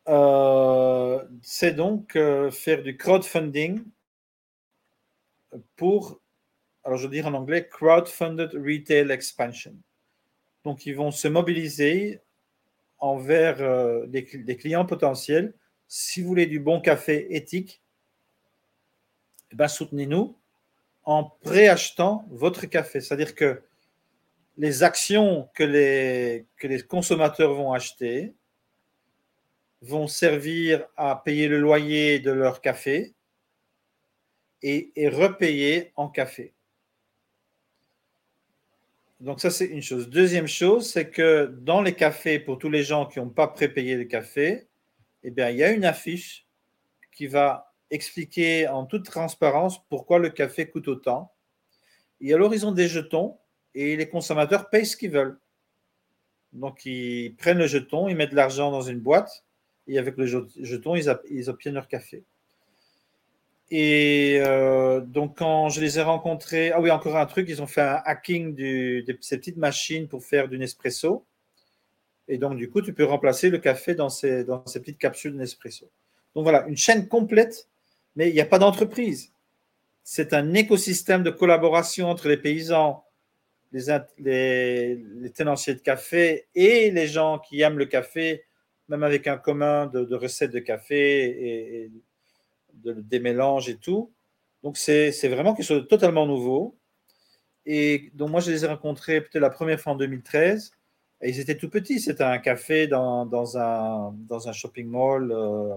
[0.08, 3.82] euh, c'est donc euh, faire du crowdfunding
[5.76, 6.20] pour,
[6.84, 9.74] alors je veux dire en anglais, crowdfunded retail expansion.
[10.64, 12.20] Donc ils vont se mobiliser
[12.98, 15.54] envers euh, des, cl- des clients potentiels.
[15.88, 17.80] Si vous voulez du bon café éthique,
[19.52, 20.36] eh ben, soutenez-nous
[21.04, 23.00] en préachetant votre café.
[23.00, 23.62] C'est-à-dire que
[24.58, 28.34] les actions que les, que les consommateurs vont acheter
[29.82, 33.14] vont servir à payer le loyer de leur café
[34.62, 36.54] et, et repayer en café.
[39.20, 40.10] Donc ça, c'est une chose.
[40.10, 43.96] Deuxième chose, c'est que dans les cafés, pour tous les gens qui n'ont pas prépayé
[43.96, 44.68] le café,
[45.22, 46.46] eh bien, il y a une affiche
[47.12, 51.32] qui va expliquer en toute transparence pourquoi le café coûte autant.
[52.20, 53.38] Et alors, ils ont des jetons
[53.74, 55.38] et les consommateurs payent ce qu'ils veulent.
[56.52, 59.45] Donc, ils prennent le jeton, ils mettent de l'argent dans une boîte
[59.88, 62.24] et avec le jet- jeton, ils, obtiennent leur café.
[63.70, 67.66] Et euh, donc, quand je les ai rencontrés, ah oui, encore un truc, ils ont
[67.66, 71.24] fait un hacking de ces petites machines pour faire du Nespresso.
[72.28, 75.88] Et donc, du coup, tu peux remplacer le café dans ces, petites capsules Nespresso.
[76.34, 77.68] Donc voilà, une chaîne complète,
[78.14, 79.32] mais il n'y a pas d'entreprise.
[80.04, 83.04] C'est un écosystème de collaboration entre les paysans,
[83.72, 88.45] les tenanciers de café et les gens qui aiment le café,
[88.88, 91.90] même avec un commun de, recettes de café et, et
[92.74, 94.12] de, des mélanges et tout.
[94.62, 96.76] Donc c'est vraiment quelque chose de totalement nouveau.
[97.66, 100.72] Et donc moi, je les ai rencontrés peut-être la première fois en 2013.
[101.22, 102.00] Et ils étaient tout petits.
[102.00, 105.32] C'était un café dans, un, shopping mall.
[105.32, 105.76] euh,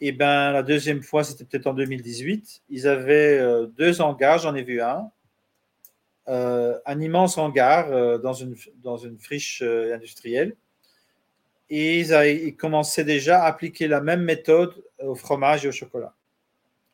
[0.00, 2.62] et ben la deuxième fois, c'était peut-être en 2018.
[2.68, 5.10] Ils avaient euh, deux hangars, j'en ai vu un.
[6.28, 10.56] Euh, un immense hangar dans, une, friche industrielle.
[11.70, 16.14] Et ils, commençaient déjà à appliquer la même méthode au fromage et au chocolat.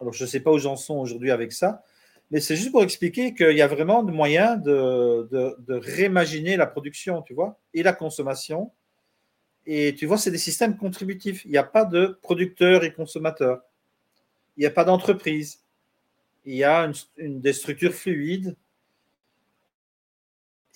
[0.00, 1.82] Alors, je ne sais pas où j'en sont aujourd'hui avec ça,
[2.30, 7.22] mais c'est juste pour expliquer qu'il y a vraiment de moyens de, réimaginer la production,
[7.22, 8.72] tu vois, et la consommation.
[9.66, 11.44] Et tu vois, c'est des systèmes contributifs.
[11.44, 13.62] Il n'y a pas de producteurs et consommateurs.
[14.56, 15.60] Il n'y a pas d'entreprise.
[16.44, 18.56] Il y a des structures fluides.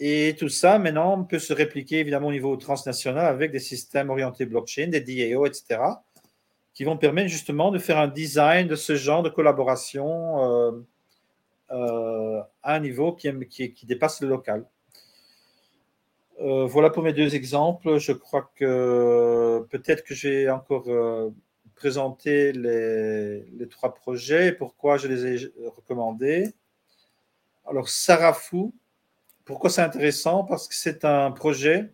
[0.00, 4.46] Et tout ça, maintenant, peut se répliquer évidemment au niveau transnational avec des systèmes orientés
[4.46, 5.80] blockchain, des DAO, etc.,
[6.72, 10.72] qui vont permettre justement de faire un design de ce genre de collaboration euh,
[11.72, 13.28] euh, à un niveau qui,
[13.72, 14.64] qui dépasse le local.
[16.40, 17.98] Euh, voilà pour mes deux exemples.
[17.98, 20.86] Je crois que peut-être que j'ai encore
[21.74, 26.54] présenté les, les trois projets et pourquoi je les ai recommandés.
[27.68, 28.72] Alors, Sarafou,
[29.48, 30.44] pourquoi c'est intéressant?
[30.44, 31.88] Parce que c'est un projet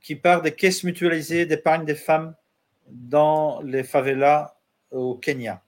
[0.00, 2.34] qui part des caisses mutualisées d'épargne des femmes
[2.88, 4.56] dans les favelas
[4.90, 5.62] au Kenya.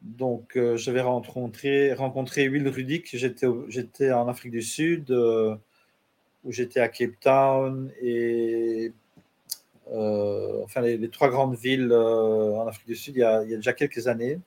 [0.00, 2.72] Donc, euh, j'avais rencontré, rencontré Will
[3.12, 5.54] j'étais, en Afrique du Sud, euh,
[6.44, 8.92] où j'étais à Cape Town et
[9.92, 13.74] euh, enfin les, trois grandes villes euh, en Afrique du Sud il y a déjà
[13.74, 14.40] quelques années.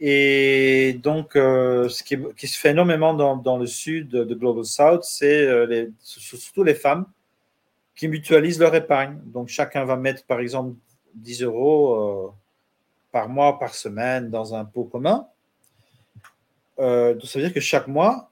[0.00, 5.46] Et donc, euh, ce qui, se fait énormément dans, le sud de Global South, c'est
[5.46, 7.06] euh, surtout les femmes
[7.94, 9.18] qui mutualisent leur épargne.
[9.24, 10.76] Donc, chacun va mettre, par exemple,
[11.14, 12.32] 10 euros euh,
[13.12, 15.26] par mois, par semaine dans un pot commun.
[16.76, 18.30] Donc, ça veut dire que chaque mois,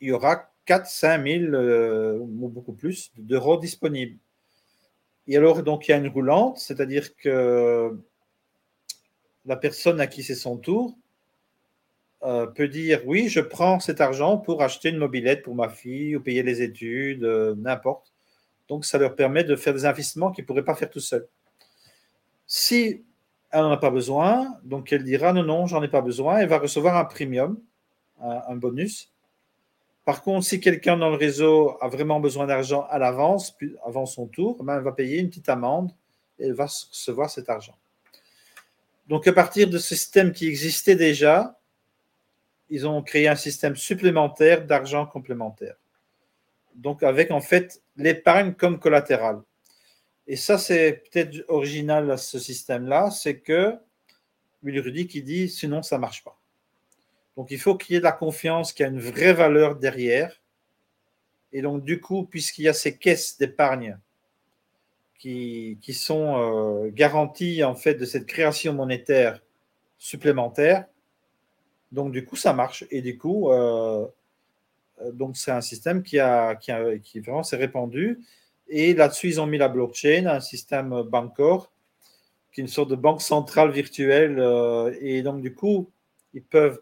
[0.00, 4.18] il y aura 4 5 000 euh, ou beaucoup plus d'euros disponibles.
[5.26, 7.98] Et alors, donc, il y a une roulante, c'est-à-dire que
[9.46, 10.96] la personne à qui c'est son tour
[12.22, 16.16] euh, peut dire oui, je prends cet argent pour acheter une mobilette pour ma fille
[16.16, 18.14] ou payer les études, euh, n'importe.
[18.68, 21.28] Donc, ça leur permet de faire des investissements qu'ils ne pourraient pas faire tout seuls.
[22.46, 23.04] Si
[23.50, 26.48] elle n'en a pas besoin, donc elle dira non, non, j'en ai pas besoin, elle
[26.48, 27.60] va recevoir un premium,
[28.20, 29.12] un, bonus.
[30.04, 34.26] Par contre, si quelqu'un dans le réseau a vraiment besoin d'argent à l'avance, avant son
[34.26, 35.92] tour, ben, elle va payer une petite amende
[36.38, 37.76] et elle va recevoir cet argent.
[39.06, 41.60] Donc, à partir de ce système qui existait déjà,
[42.70, 45.76] ils ont créé un système supplémentaire d'argent complémentaire.
[46.74, 49.42] Donc, avec en fait l'épargne comme collatéral.
[50.26, 53.78] Et ça, c'est peut-être original à ce système-là, c'est que
[54.64, 56.38] Rudy qui dit sinon ça ne marche pas.
[57.36, 59.76] Donc, il faut qu'il y ait de la confiance, qu'il y a une vraie valeur
[59.76, 60.40] derrière.
[61.52, 63.98] Et donc, du coup, puisqu'il y a ces caisses d'épargne
[65.80, 69.40] qui, sont euh, garanties en fait de cette création monétaire
[69.96, 70.86] supplémentaire,
[71.92, 72.84] donc du coup, ça marche.
[72.90, 74.06] Et du coup, euh,
[75.12, 78.20] donc c'est un système qui a, qui, a, qui vraiment s'est répandu.
[78.68, 81.70] Et là-dessus, ils ont mis la blockchain, un système Bancor,
[82.52, 84.38] qui est une sorte de banque centrale virtuelle.
[84.38, 85.90] euh, et donc, du coup,
[86.34, 86.80] ils peuvent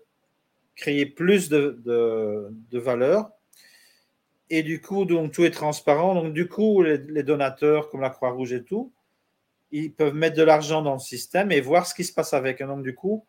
[0.75, 3.31] créer plus de, de, de valeur.
[4.55, 6.15] Et du coup, donc, tout est transparent.
[6.15, 8.93] Donc, du coup, les, donateurs, comme la Croix-Rouge et tout,
[9.71, 12.61] ils peuvent mettre de l'argent dans le système et voir ce qui se passe avec.
[12.61, 13.25] Et donc, du coup,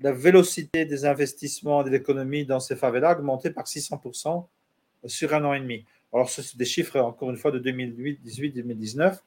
[0.00, 4.44] la vélocité des investissements de l'économie dans ces favelas a augmenté par 600%
[5.04, 5.84] sur un an et demi.
[6.12, 9.22] Alors, ce sont des chiffres, encore une fois, de 2018, 2019.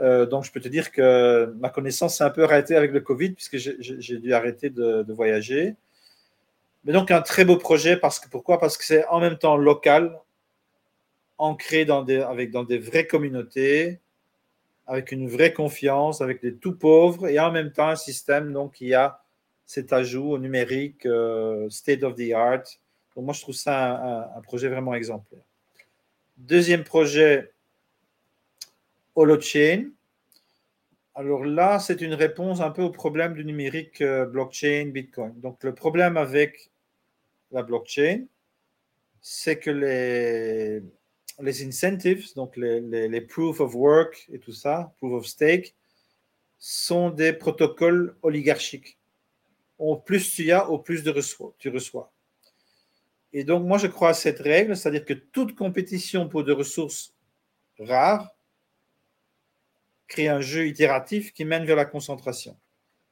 [0.00, 2.98] Euh, donc, je peux te dire que ma connaissance s'est un peu arrêtée avec le
[2.98, 5.76] Covid, puisque j'ai dû arrêter de, de, voyager.
[6.82, 8.58] Mais donc, un très beau projet, parce que, pourquoi?
[8.58, 10.18] Parce que c'est en même temps local,
[11.38, 14.00] ancré dans des, avec, dans des vraies communautés,
[14.86, 18.74] avec une vraie confiance, avec des tout pauvres, et en même temps un système donc,
[18.74, 19.22] qui a
[19.66, 22.64] cet ajout au numérique, euh, state of the art.
[23.14, 25.42] Donc, moi, je trouve ça un, projet vraiment exemplaire.
[26.38, 27.52] Deuxième projet,
[29.14, 29.90] Holochain.
[31.14, 35.32] Alors là, c'est une réponse un peu au problème du numérique euh, blockchain, Bitcoin.
[35.40, 36.70] Donc le problème avec
[37.50, 38.26] la blockchain,
[39.20, 40.80] c'est que les,
[41.40, 45.74] les incentives, donc les, proof of work et tout ça, proof of stake,
[46.58, 48.98] sont des protocoles oligarchiques.
[49.78, 51.04] Au plus tu as, au plus
[51.58, 52.12] tu reçois.
[53.32, 57.14] Et donc, moi, je crois à cette règle, c'est-à-dire que toute compétition pour des ressources
[57.78, 58.34] rares
[60.08, 62.56] crée un jeu itératif qui mène vers la concentration.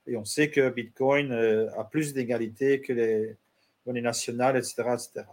[0.07, 1.33] Et on sait que Bitcoin
[1.77, 3.37] a plus d'égalité que les
[3.85, 4.75] monnaies nationales, etc.
[4.95, 5.27] etc.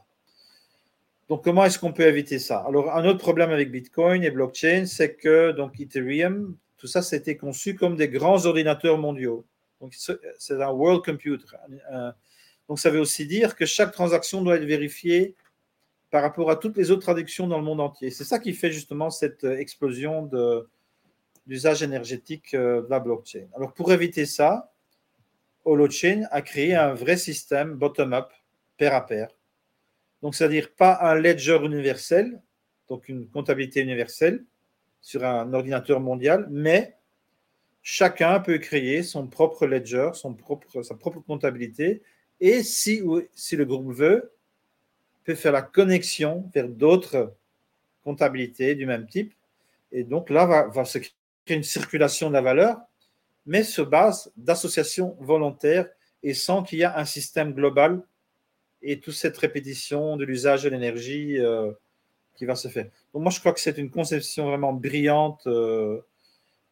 [1.30, 2.60] Donc, comment est-ce qu'on peut éviter ça?
[2.68, 7.38] Alors, un autre problème avec Bitcoin et blockchain, c'est que donc Ethereum, tout ça, c'était
[7.38, 9.46] conçu comme des grands ordinateurs mondiaux.
[9.80, 11.46] Donc, c'est un world computer.
[12.68, 15.36] Donc, ça veut aussi dire que chaque transaction doit être vérifiée
[16.12, 18.12] par rapport à toutes les autres traductions dans le monde entier.
[18.12, 20.30] C'est ça qui fait justement cette explosion
[21.48, 23.48] d'usage énergétique de la blockchain.
[23.56, 24.72] Alors pour éviter ça,
[25.66, 28.32] Holochain a créé un vrai système bottom-up,
[28.78, 29.30] pair à pair.
[30.24, 32.42] Donc, c'est-à-dire pas un ledger universel,
[32.90, 34.44] donc une comptabilité universelle
[35.02, 36.96] sur un ordinateur mondial, mais
[37.84, 42.02] chacun peut créer son propre ledger, son propre, sa propre comptabilité,
[42.40, 43.04] et si,
[43.36, 44.32] si le groupe veut,
[45.26, 47.36] peut faire la connexion vers d'autres
[48.04, 49.34] comptabilités du même type.
[49.92, 52.82] Et donc là, va, va se créer une circulation de la valeur
[53.46, 55.88] mais se base d'associations volontaires
[56.22, 58.02] et sans qu'il y ait un système global
[58.84, 61.72] et toute cette répétition de l'usage de l'énergie euh,
[62.36, 62.86] qui va se faire.
[63.14, 66.02] Donc moi, je crois que c'est une conception vraiment brillante euh,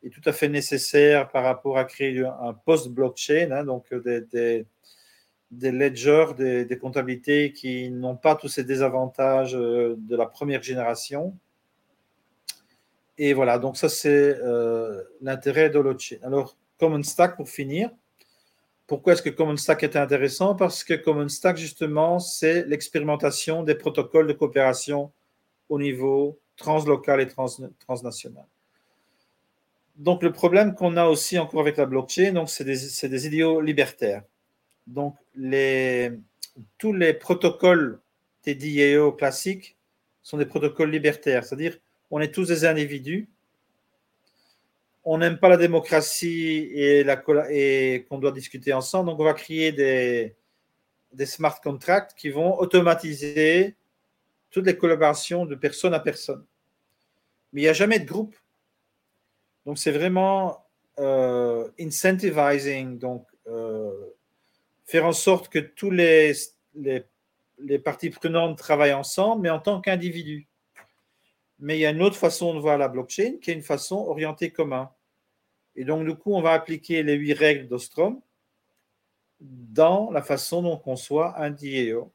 [0.04, 4.66] et tout à fait nécessaire par rapport à créer un post-blockchain, hein, donc des,
[5.52, 11.38] des, ledgers, des, comptabilités qui n'ont pas tous ces désavantages euh, de la première génération.
[13.18, 14.40] Et voilà, donc ça c'est
[15.22, 16.18] l'intérêt de l'Holochain.
[16.24, 17.92] Alors, Common Stack pour finir.
[18.92, 20.54] Pourquoi est-ce que Common Stack est intéressant?
[20.54, 25.14] Parce que Common Stack, justement, c'est l'expérimentation des protocoles de coopération
[25.70, 27.28] au niveau translocal et
[27.80, 28.44] transnational.
[29.96, 34.24] Donc, le problème qu'on a aussi encore avec la blockchain, c'est des, des, idiots libertaires.
[34.88, 35.16] Donc,
[36.78, 37.98] tous les protocoles
[38.42, 39.78] TDAO classiques
[40.22, 41.78] sont des protocoles libertaires, c'est-à-dire
[42.10, 43.30] on est tous des individus
[45.04, 51.26] on n'aime pas la démocratie et, qu'on doit discuter ensemble, donc on va créer des,
[51.26, 53.76] smart contracts qui vont automatiser
[54.52, 56.46] toutes les collaborations de personne à personne.
[57.54, 58.36] Mais il n'y a jamais de groupe.
[59.66, 60.66] Donc c'est vraiment
[61.00, 63.92] euh, incentivizing, donc euh,
[64.86, 66.34] faire en sorte que tous les
[67.84, 70.48] parties prenantes travaillent ensemble, mais en tant qu'individus.
[71.62, 73.98] Mais il y a une autre façon de voir la blockchain qui est une façon
[73.98, 74.90] orientée commun.
[75.76, 78.20] Et donc, du coup, on va appliquer les huit règles d'Ostrom
[79.40, 82.12] dans la façon dont on conçoit un DAO.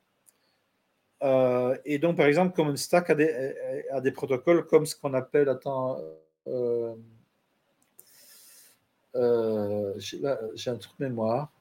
[1.23, 3.55] Euh, et donc, par exemple, Common Stack a des,
[3.91, 5.99] a des protocoles comme ce qu'on appelle, attends,
[6.49, 6.95] euh,
[9.15, 11.53] euh, j'ai un truc de mémoire.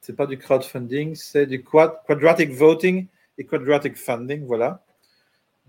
[0.00, 3.06] C'est pas du crowdfunding, c'est du quadratic voting
[3.38, 4.84] et quadratic funding, voilà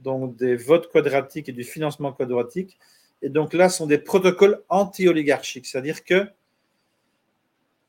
[0.03, 2.77] donc des votes quadratiques et du financement quadratique.
[3.21, 6.27] Et donc là, ce sont des protocoles anti-oligarchiques, c'est-à-dire que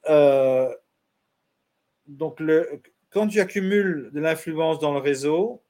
[0.08, 0.72] euh,
[2.06, 5.62] donc le, quand tu accumules de l'influence dans le réseau,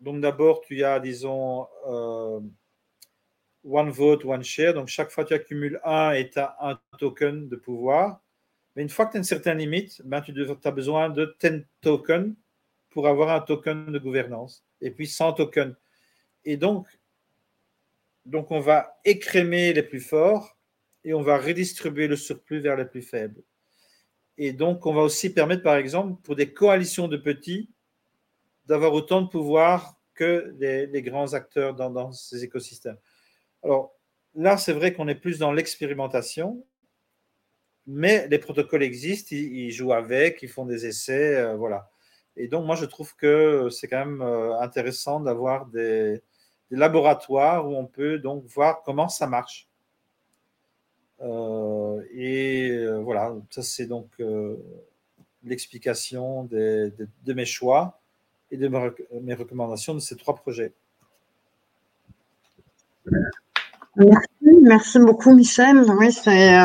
[0.00, 2.40] donc d'abord tu as, disons, euh,
[3.64, 7.48] one vote, one share, donc chaque fois tu accumules un et tu as un token
[7.48, 8.20] de pouvoir.
[8.76, 10.32] Mais une fois que tu as une certaine limite, ben, tu
[10.64, 12.34] as besoin de 10 tokens
[12.94, 15.74] pour avoir un token de gouvernance et puis 100 tokens.
[16.44, 16.86] Et donc,
[18.24, 20.56] donc, on va écrémer les plus forts
[21.02, 23.42] et on va redistribuer le surplus vers les plus faibles.
[24.38, 27.68] Et donc, on va aussi permettre, par exemple, pour des coalitions de petits,
[28.66, 32.96] d'avoir autant de pouvoir que les, grands acteurs dans, ces écosystèmes.
[33.62, 33.94] Alors,
[34.34, 36.64] là, c'est vrai qu'on est plus dans l'expérimentation,
[37.86, 41.90] mais les protocoles existent, ils, jouent avec, ils font des essais, euh, voilà.
[42.36, 46.20] Et donc, moi, je trouve que c'est quand même euh, intéressant d'avoir des,
[46.70, 49.68] laboratoires où on peut donc voir comment ça marche.
[51.20, 54.08] Euh, et euh, voilà, ça c'est donc
[55.44, 56.92] l'explication de,
[57.28, 58.00] mes choix
[58.50, 60.72] et de mes recommandations de ces trois projets.
[63.94, 64.28] Merci,
[64.62, 65.84] merci beaucoup Michel.
[65.96, 66.56] Oui, c'est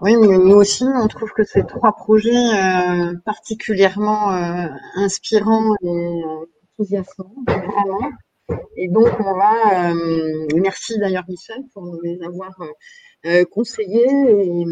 [0.00, 5.88] oui, mais nous aussi, on trouve que ces trois projets euh, particulièrement euh, inspirants et
[5.88, 6.46] euh,
[6.78, 8.10] enthousiasmants, vraiment.
[8.76, 9.94] Et donc, on va.
[10.54, 12.50] merci d'ailleurs, Michel, pour nous les avoir
[13.50, 14.64] conseillés et,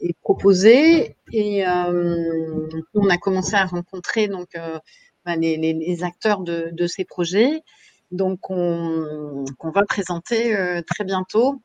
[0.00, 1.16] et, proposés.
[1.32, 4.48] Et on a commencé à rencontrer donc
[5.24, 7.60] bah, les, les, les, acteurs de, de, ces projets,
[8.10, 11.60] donc qu'on va présenter très bientôt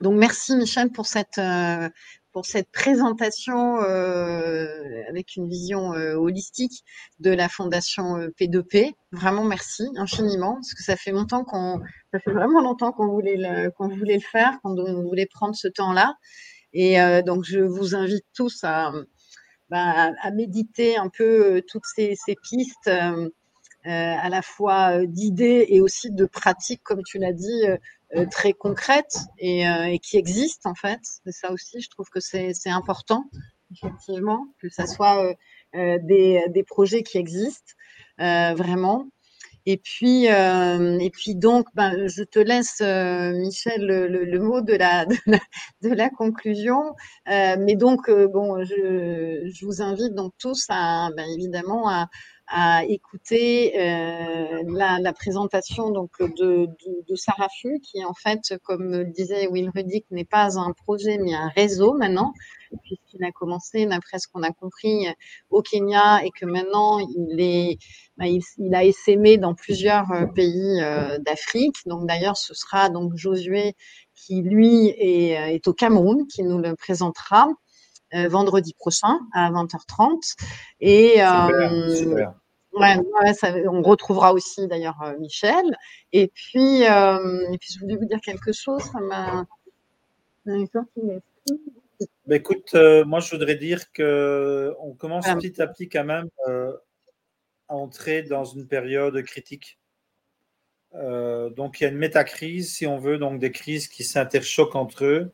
[0.00, 1.88] donc merci Michel pour cette euh,
[2.32, 4.66] pour cette présentation euh,
[5.08, 6.84] avec une vision euh, holistique
[7.20, 8.92] de la fondation P2P.
[9.12, 11.80] Vraiment merci infiniment parce que ça fait longtemps qu'on
[12.12, 15.68] ça fait vraiment longtemps qu'on voulait le, qu'on voulait le faire, qu'on voulait prendre ce
[15.68, 16.16] temps-là.
[16.72, 18.90] Et donc je vous invite tous à
[19.70, 22.90] bah, à méditer un peu toutes ces, ces pistes.
[23.84, 27.62] à la fois d'idées et aussi de pratiques, comme tu l'as dit,
[28.30, 31.00] très concrètes et, euh, et, qui existent en fait.
[31.24, 33.24] C'est ça aussi, je trouve que c'est important,
[33.72, 35.34] effectivement, que ça soit
[35.74, 37.72] euh, des, projets qui existent.
[38.18, 39.08] vraiment.
[39.66, 44.74] Et puis, euh, et puis donc, ben, je te laisse, euh, Michel, le, mot de
[44.74, 46.94] la, de la, conclusion.
[47.30, 52.08] Euh, mais donc, euh, bon, je, je, vous invite donc tous à, ben, évidemment, à,
[52.46, 58.54] à écouter euh, la, la, présentation donc de, de, de Sarah Fu, qui en fait,
[58.64, 62.32] comme disait Will Ruddick, n'est pas un projet mais un réseau maintenant,
[62.82, 65.06] puisqu'il a commencé, d'après ce qu'on a compris,
[65.50, 67.78] au Kenya et que maintenant il est,
[68.16, 71.76] bah, il, il, a essaimé dans plusieurs euh, pays euh, d'Afrique.
[71.86, 73.74] Donc d'ailleurs, ce sera donc Josué
[74.14, 77.63] qui lui est, est, au Cameroun, qui nous le présentera euh,
[78.28, 80.34] vendredi prochain à 20h30.
[80.80, 82.34] Et super, super.
[82.72, 85.76] Ouais, ouais ça, on retrouvera aussi d'ailleurs Michel.
[86.12, 88.82] Et puis, et puis je voulais vous dire quelque chose.
[88.82, 89.46] Ça m'a.
[92.26, 96.28] Ben écoute, euh, moi je voudrais dire que on commence petit à petit quand même
[96.48, 96.72] euh,
[97.68, 99.78] à entrer dans une période critique.
[100.94, 104.76] Euh, donc il y a une métacrise, si on veut, donc des crises qui s'interchoquent
[104.76, 105.32] entre eux.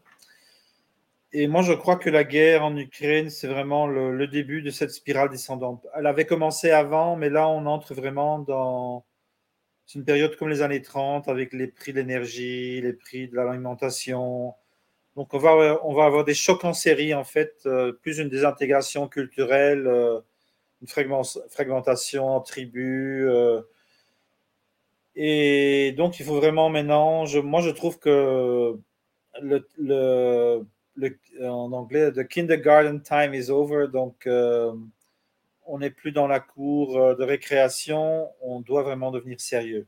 [1.32, 4.90] Et moi je crois que la guerre en Ukraine, c'est vraiment le, début de cette
[4.90, 5.86] spirale descendante.
[5.96, 9.04] Elle avait commencé avant, mais là on entre vraiment dans
[9.94, 14.54] une période comme les années 30 avec les prix de l'énergie, les prix de l'alimentation,
[15.16, 18.28] donc, on va, on va avoir des chocs en série, en fait, euh, plus une
[18.28, 20.20] désintégration culturelle, euh,
[20.82, 23.26] une fragmentation en tribus.
[23.28, 23.60] Euh,
[25.16, 28.78] et donc, il faut vraiment maintenant, moi, je trouve que
[29.42, 30.64] le,
[30.94, 33.86] le, en anglais, the kindergarten time is over.
[33.88, 39.86] Donc, on n'est plus dans la cour de récréation, on doit vraiment devenir sérieux.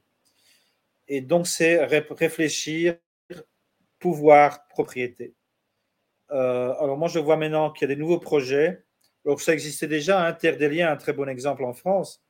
[1.09, 2.97] Et donc, c'est réfléchir
[4.03, 5.35] pouvoir, propriété.
[6.33, 8.83] Euh, alors moi, je vois maintenant qu'il y a des nouveaux projets.
[9.25, 12.21] Alors ça existait déjà, Interdélien, un très bon exemple en France,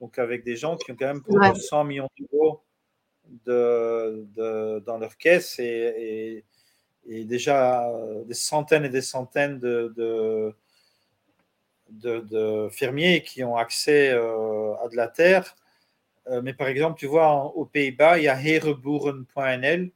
[0.00, 1.54] donc avec des gens qui ont quand même pour ouais.
[1.54, 2.62] 100 millions d'euros
[3.44, 6.44] de, de, dans leur caisse et, et,
[7.08, 7.90] et, déjà
[8.26, 10.54] des centaines et des centaines de,
[12.70, 15.56] fermiers qui ont accès euh, à de la terre.
[16.28, 19.90] Euh, mais par exemple, tu vois, aux Pays-Bas, il y a hereboeren.nl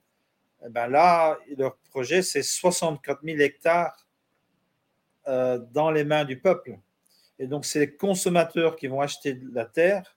[0.64, 4.06] eh ben là, leur projet, c'est 64 000 hectares
[5.26, 6.78] euh, dans les mains du peuple.
[7.38, 10.16] Et donc, c'est les consommateurs qui vont acheter de la terre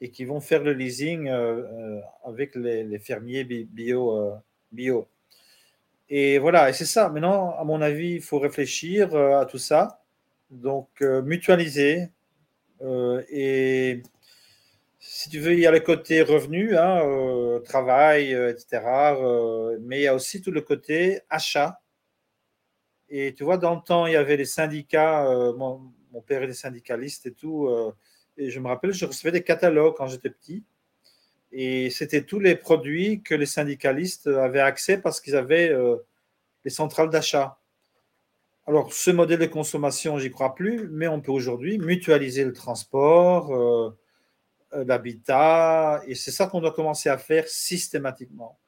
[0.00, 4.34] et qui vont faire le leasing euh, euh, avec les, fermiers euh,
[4.70, 5.08] bio.
[6.14, 7.08] Et voilà, et c'est ça.
[7.08, 10.02] Maintenant, à mon avis, il faut réfléchir euh, à tout ça.
[10.50, 12.10] Donc, euh, mutualiser
[13.30, 14.02] et
[15.04, 18.82] si tu veux, il y a le côté revenu, hein, euh, travail, euh, etc.
[19.20, 21.80] Euh, mais il y a aussi tout le côté achat.
[23.08, 25.26] Et tu vois, dans le temps, il y avait les syndicats.
[25.26, 25.80] Euh, mon,
[26.12, 27.66] mon, père est syndicaliste et tout.
[27.66, 27.92] Euh,
[28.36, 30.64] et je me rappelle, je recevais des catalogues quand j'étais petit.
[31.52, 35.96] Et c'était tous les produits que les syndicalistes avaient accès parce qu'ils avaient euh,
[36.64, 37.58] les centrales d'achat.
[38.66, 43.52] Alors, ce modèle de consommation, j'y crois plus, mais on peut aujourd'hui mutualiser le transport
[44.74, 48.58] euh, l'habitat, et c'est ça qu'on doit commencer à faire systématiquement.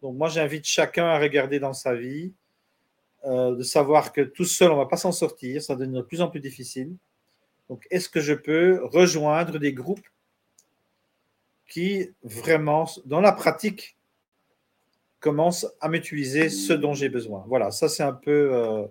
[0.00, 2.32] Donc moi, j'invite chacun à regarder dans sa vie,
[3.26, 6.02] euh, de savoir que tout seul, on ne va pas s'en sortir, ça devient de
[6.02, 6.96] plus en plus difficile.
[7.68, 10.06] Donc, est-ce que je peux rejoindre des groupes
[11.70, 13.96] qui vraiment, dans la pratique,
[15.20, 18.86] commencent à m'utiliser ce dont j'ai besoin Voilà, ça c'est un peu euh,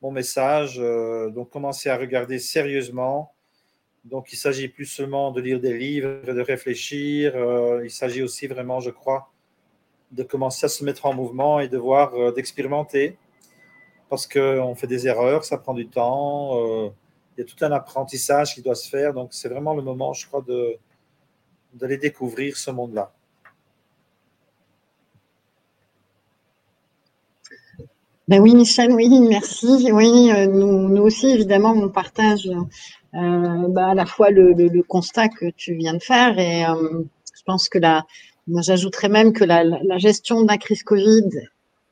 [0.00, 0.78] mon message.
[0.78, 3.34] Euh, donc, commencer à regarder sérieusement
[4.04, 7.34] donc, il s'agit plus seulement de lire des livres, de réfléchir.
[7.36, 9.30] Euh, il s'agit aussi vraiment, je crois,
[10.10, 13.16] de commencer à se mettre en mouvement et de voir, d'expérimenter.
[14.10, 16.56] Parce qu'on fait des erreurs, ça prend du temps.
[17.38, 19.14] Il y a tout un apprentissage qui doit se faire.
[19.14, 20.80] Donc, c'est vraiment le moment, je crois, de,
[21.74, 23.12] d'aller découvrir ce monde-là.
[28.28, 29.90] Ben oui, Michel, oui, merci.
[29.92, 32.48] Oui, nous, nous aussi, évidemment, on partage
[33.14, 37.02] euh, bah, à la fois le, constat que tu viens de faire et euh,
[37.36, 38.06] je pense que la,
[38.48, 39.64] j'ajouterais même que la,
[39.98, 41.28] gestion de la crise Covid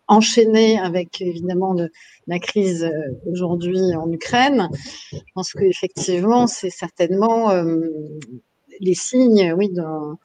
[0.08, 1.92] enchaînée avec évidemment de,
[2.26, 4.68] la crise euh, aujourd'hui en Ukraine,
[5.12, 7.86] je pense qu'effectivement c'est certainement euh,
[8.80, 10.18] les signes, oui, d'un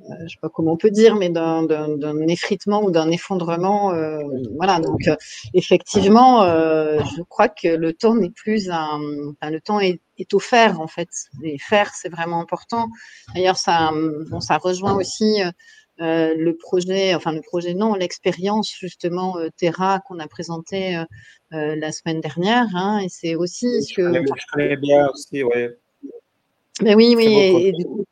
[0.00, 3.92] euh, je ne sais pas comment on peut dire, mais d'un effritement ou d'un effondrement.
[3.92, 4.22] Euh,
[4.56, 5.16] voilà, donc euh,
[5.54, 9.00] effectivement, euh, je crois que le temps n'est plus un,
[9.32, 11.08] enfin, le temps est, est, au faire en fait.
[11.42, 12.88] Et faire, c'est vraiment important.
[13.34, 13.90] D'ailleurs, ça,
[14.30, 15.42] bon, ça rejoint aussi
[16.00, 21.02] le projet, enfin le projet non, l'expérience justement Terra qu'on a présenté
[21.50, 22.66] la semaine dernière.
[22.74, 25.76] Hein, et c'est aussi je, connais, je connais bien aussi, ouais.
[26.82, 28.04] Mais oui, oui, et, et du coup,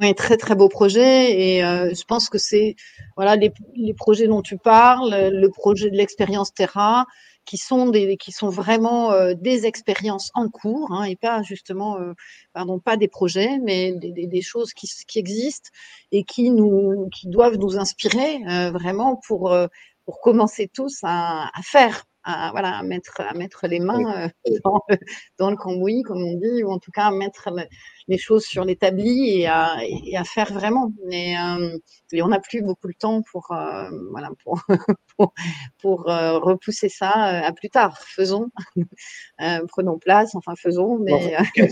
[0.00, 1.56] ouais, très très beau projet.
[1.56, 2.76] Et euh, je pense que c'est
[3.16, 7.06] voilà les, les projets dont tu parles, le projet de l'expérience Terra,
[7.46, 11.98] qui sont des qui sont vraiment euh, des expériences en cours hein, et pas justement
[11.98, 12.12] euh,
[12.52, 15.70] pardon pas des projets, mais des, des, des choses qui, qui existent
[16.12, 19.66] et qui nous qui doivent nous inspirer euh, vraiment pour euh,
[20.04, 22.04] pour commencer tous à, à faire.
[22.22, 24.28] À, voilà, à mettre, à mettre les mains euh,
[24.64, 24.96] dans, le,
[25.38, 27.62] dans le cambouis, comme on dit, ou en tout cas à mettre le,
[28.10, 30.92] les choses sur l'établi et à, et à faire vraiment.
[31.06, 31.78] Mais euh,
[32.12, 34.60] et on n'a plus beaucoup de temps pour, euh, voilà, pour,
[35.16, 35.32] pour,
[35.80, 37.96] pour euh, repousser ça à plus tard.
[37.98, 38.50] Faisons,
[39.68, 40.98] prenons place, enfin faisons.
[40.98, 41.66] Mais Bon,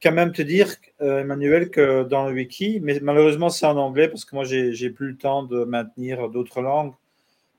[0.00, 4.24] quand même te dire, Emmanuel, que dans le wiki, mais malheureusement c'est en anglais parce
[4.24, 6.94] que moi j'ai plus le temps de maintenir d'autres langues.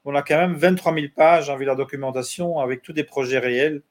[0.06, 3.82] On a quand même 23 000 pages en la documentation avec tous des projets réels.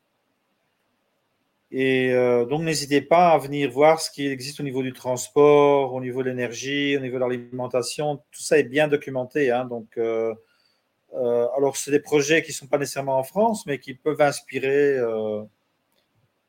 [1.70, 5.94] Et euh, donc, n'hésitez pas à venir voir ce qui existe au niveau du transport,
[5.94, 8.18] au niveau de l'énergie, au niveau de l'alimentation.
[8.30, 9.50] Tout ça est bien documenté.
[9.50, 10.34] Hein, donc, euh,
[11.14, 14.20] euh, alors, c'est des projets qui ne sont pas nécessairement en France, mais qui peuvent
[14.20, 15.42] inspirer euh,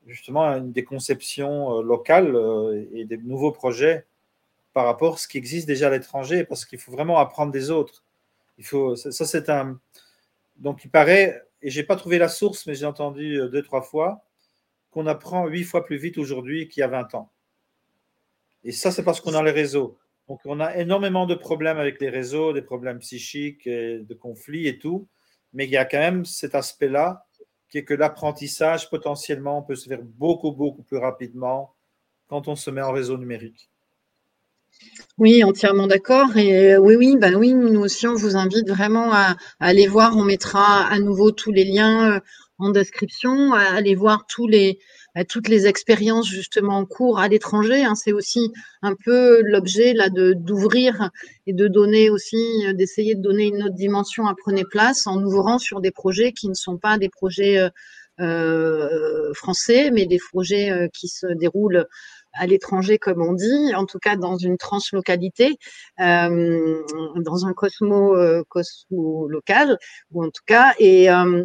[0.06, 2.36] justement des conceptions euh, locales
[2.94, 4.06] et des nouveaux projets
[4.72, 7.70] par rapport à ce qui existe déjà à l'étranger, parce qu'il faut vraiment apprendre des
[7.70, 8.02] autres.
[8.58, 9.80] Il faut, ça, c'est un.
[10.56, 13.82] Donc, il paraît, et j'ai pas trouvé la source, mais j'ai entendu euh, deux, trois
[13.82, 14.24] fois,
[14.90, 17.32] qu'on apprend huit fois plus vite aujourd'hui qu'il y a 20 ans.
[18.62, 19.98] Et ça, c'est parce qu'on a les réseaux.
[20.28, 24.68] Donc, on a énormément de problèmes avec les réseaux, des problèmes psychiques, et de conflits
[24.68, 25.08] et tout.
[25.52, 27.26] Mais il y a quand même cet aspect-là
[27.68, 31.74] qui est que l'apprentissage, potentiellement, peut se faire beaucoup, beaucoup plus rapidement
[32.28, 33.68] quand on se met en réseau numérique.
[35.18, 36.36] Oui, entièrement d'accord.
[36.36, 40.16] Et oui, oui, ben oui, nous aussi, on vous invite vraiment à, aller voir.
[40.16, 42.20] On mettra à nouveau tous les liens
[42.58, 44.78] en description, à aller voir tous les,
[45.14, 47.84] à toutes les expériences justement en cours à l'étranger.
[47.84, 47.94] Hein.
[47.94, 48.52] C'est aussi
[48.82, 51.10] un peu l'objet d'ouvrir
[51.46, 55.58] et de donner aussi, d'essayer de donner une autre dimension à Prenez Place en ouvrant
[55.58, 57.68] sur des projets qui ne sont pas des projets
[58.20, 61.86] euh, français, mais des projets euh, qui se déroulent
[62.34, 65.56] à l'étranger, comme on dit, en tout cas dans une translocalité,
[66.00, 66.82] euh,
[67.16, 69.78] dans un cosmo, euh, cosmo local,
[70.12, 71.44] ou en tout cas, et euh,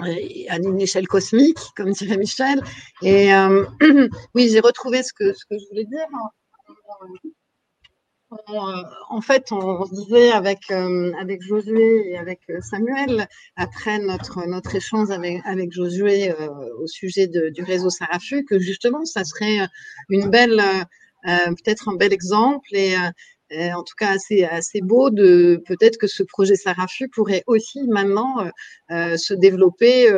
[0.00, 2.60] à une échelle cosmique, comme dirait Michel.
[3.02, 3.64] Et euh,
[4.34, 6.06] oui, j'ai retrouvé ce que, ce que je voulais dire.
[8.30, 14.74] On, en fait, on disait avec, euh, avec Josué et avec Samuel, après notre, notre
[14.74, 16.48] échange avec, avec Josué euh,
[16.80, 19.68] au sujet de, du réseau Sarafu, que justement, ça serait
[20.08, 20.60] une belle,
[21.28, 23.10] euh, peut-être un bel exemple et euh,
[23.52, 28.40] en tout cas assez, assez beau de peut-être que ce projet Sarafu pourrait aussi maintenant
[28.40, 28.50] euh,
[28.90, 30.10] euh, se développer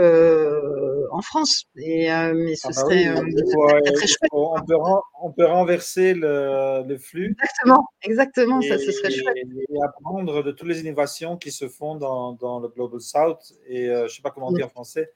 [1.11, 1.65] en France.
[1.77, 4.31] Et, mais ce ah bah serait oui, très, très chouette.
[4.33, 4.77] On peut,
[5.23, 7.37] on peut renverser le, le, flux.
[7.39, 9.37] Exactement, exactement, et, ça ce serait chouette.
[9.37, 13.87] Et apprendre de toutes les innovations qui se font dans, dans le Global South et
[13.87, 15.13] je ne sais pas comment dire en français.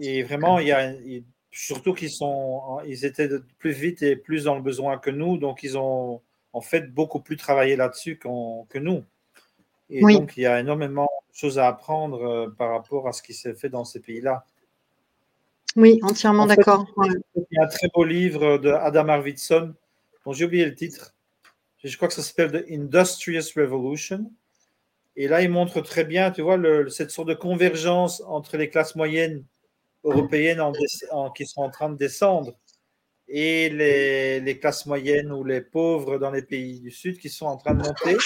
[0.00, 0.92] et vraiment, il y a,
[1.50, 3.28] surtout qu'ils sont, ils étaient
[3.58, 6.20] plus vite et plus dans le besoin que nous, donc ils ont
[6.52, 8.28] en fait beaucoup plus travaillé là-dessus qu
[8.68, 9.04] que nous.
[9.88, 10.18] Et oui.
[10.18, 13.34] donc il y a énormément de choses à apprendre euh, par rapport à ce qui
[13.34, 14.44] s'est fait dans ces pays-là.
[15.76, 16.86] Oui, entièrement d'accord.
[17.04, 19.74] Il y a un très beau livre de Adam Arvidsson,
[20.24, 21.14] dont j'ai oublié le titre.
[21.82, 24.30] Je crois que ça s'appelle The Industrious Revolution.
[25.16, 28.68] Et là, il montre très bien, tu vois, le, cette sorte de convergence entre les
[28.68, 29.44] classes moyennes
[30.04, 30.72] européennes en,
[31.10, 32.54] en, qui sont en train de descendre
[33.30, 37.56] et les, classes moyennes ou les pauvres dans les pays du Sud qui sont en
[37.56, 38.16] train de monter.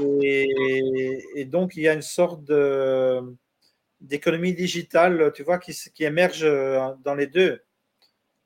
[0.00, 2.42] Et, donc, il y a une sorte
[4.00, 6.42] d'économie digitale, tu vois, qui, émerge
[7.04, 7.62] dans les deux.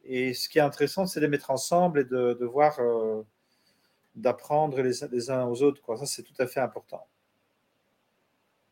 [0.05, 3.23] Et ce qui est intéressant, c'est de les mettre ensemble et de, de voir, euh,
[4.15, 5.83] d'apprendre les, les, uns aux autres.
[5.83, 5.97] Quoi.
[5.97, 7.09] Ça, c'est tout à fait important.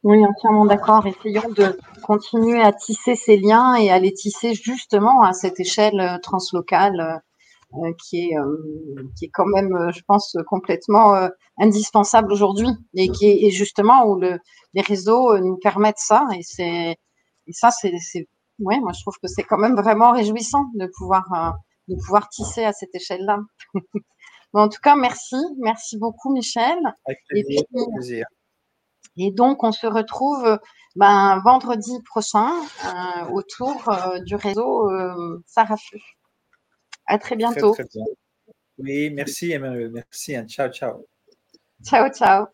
[0.05, 1.07] Oui, entièrement d'accord.
[1.07, 6.21] Essayons de continuer à tisser ces liens et à les tisser justement à cette échelle
[6.23, 7.23] translocale
[7.75, 11.29] euh, qui, est, euh, qui est quand même, euh, je pense, complètement euh,
[11.59, 14.39] indispensable aujourd'hui et qui est et justement où le,
[14.75, 16.27] les réseaux nous permettent ça.
[16.37, 16.97] Et, c'est,
[17.47, 17.93] et ça, c'est,
[18.59, 21.51] ouais, moi, je trouve que c'est quand même vraiment réjouissant de pouvoir, euh,
[21.89, 23.39] de pouvoir tisser à cette échelle-là.
[24.53, 25.37] bon, en tout cas, merci.
[25.59, 26.79] Merci beaucoup, Michel.
[27.07, 27.61] Avec plaisir.
[27.61, 28.27] Et puis, plaisir.
[29.17, 30.59] Et donc, on se retrouve
[30.97, 32.51] ben, vendredi prochain
[32.85, 36.01] euh, autour euh, du réseau euh, Sarafu.
[37.07, 37.73] À très bientôt.
[37.73, 38.05] Très, très bien.
[38.79, 39.91] Oui, merci Emmanuel.
[39.93, 40.37] Merci.
[40.37, 40.47] Hein.
[40.47, 41.07] Ciao, ciao.
[41.85, 42.47] Ciao, ciao.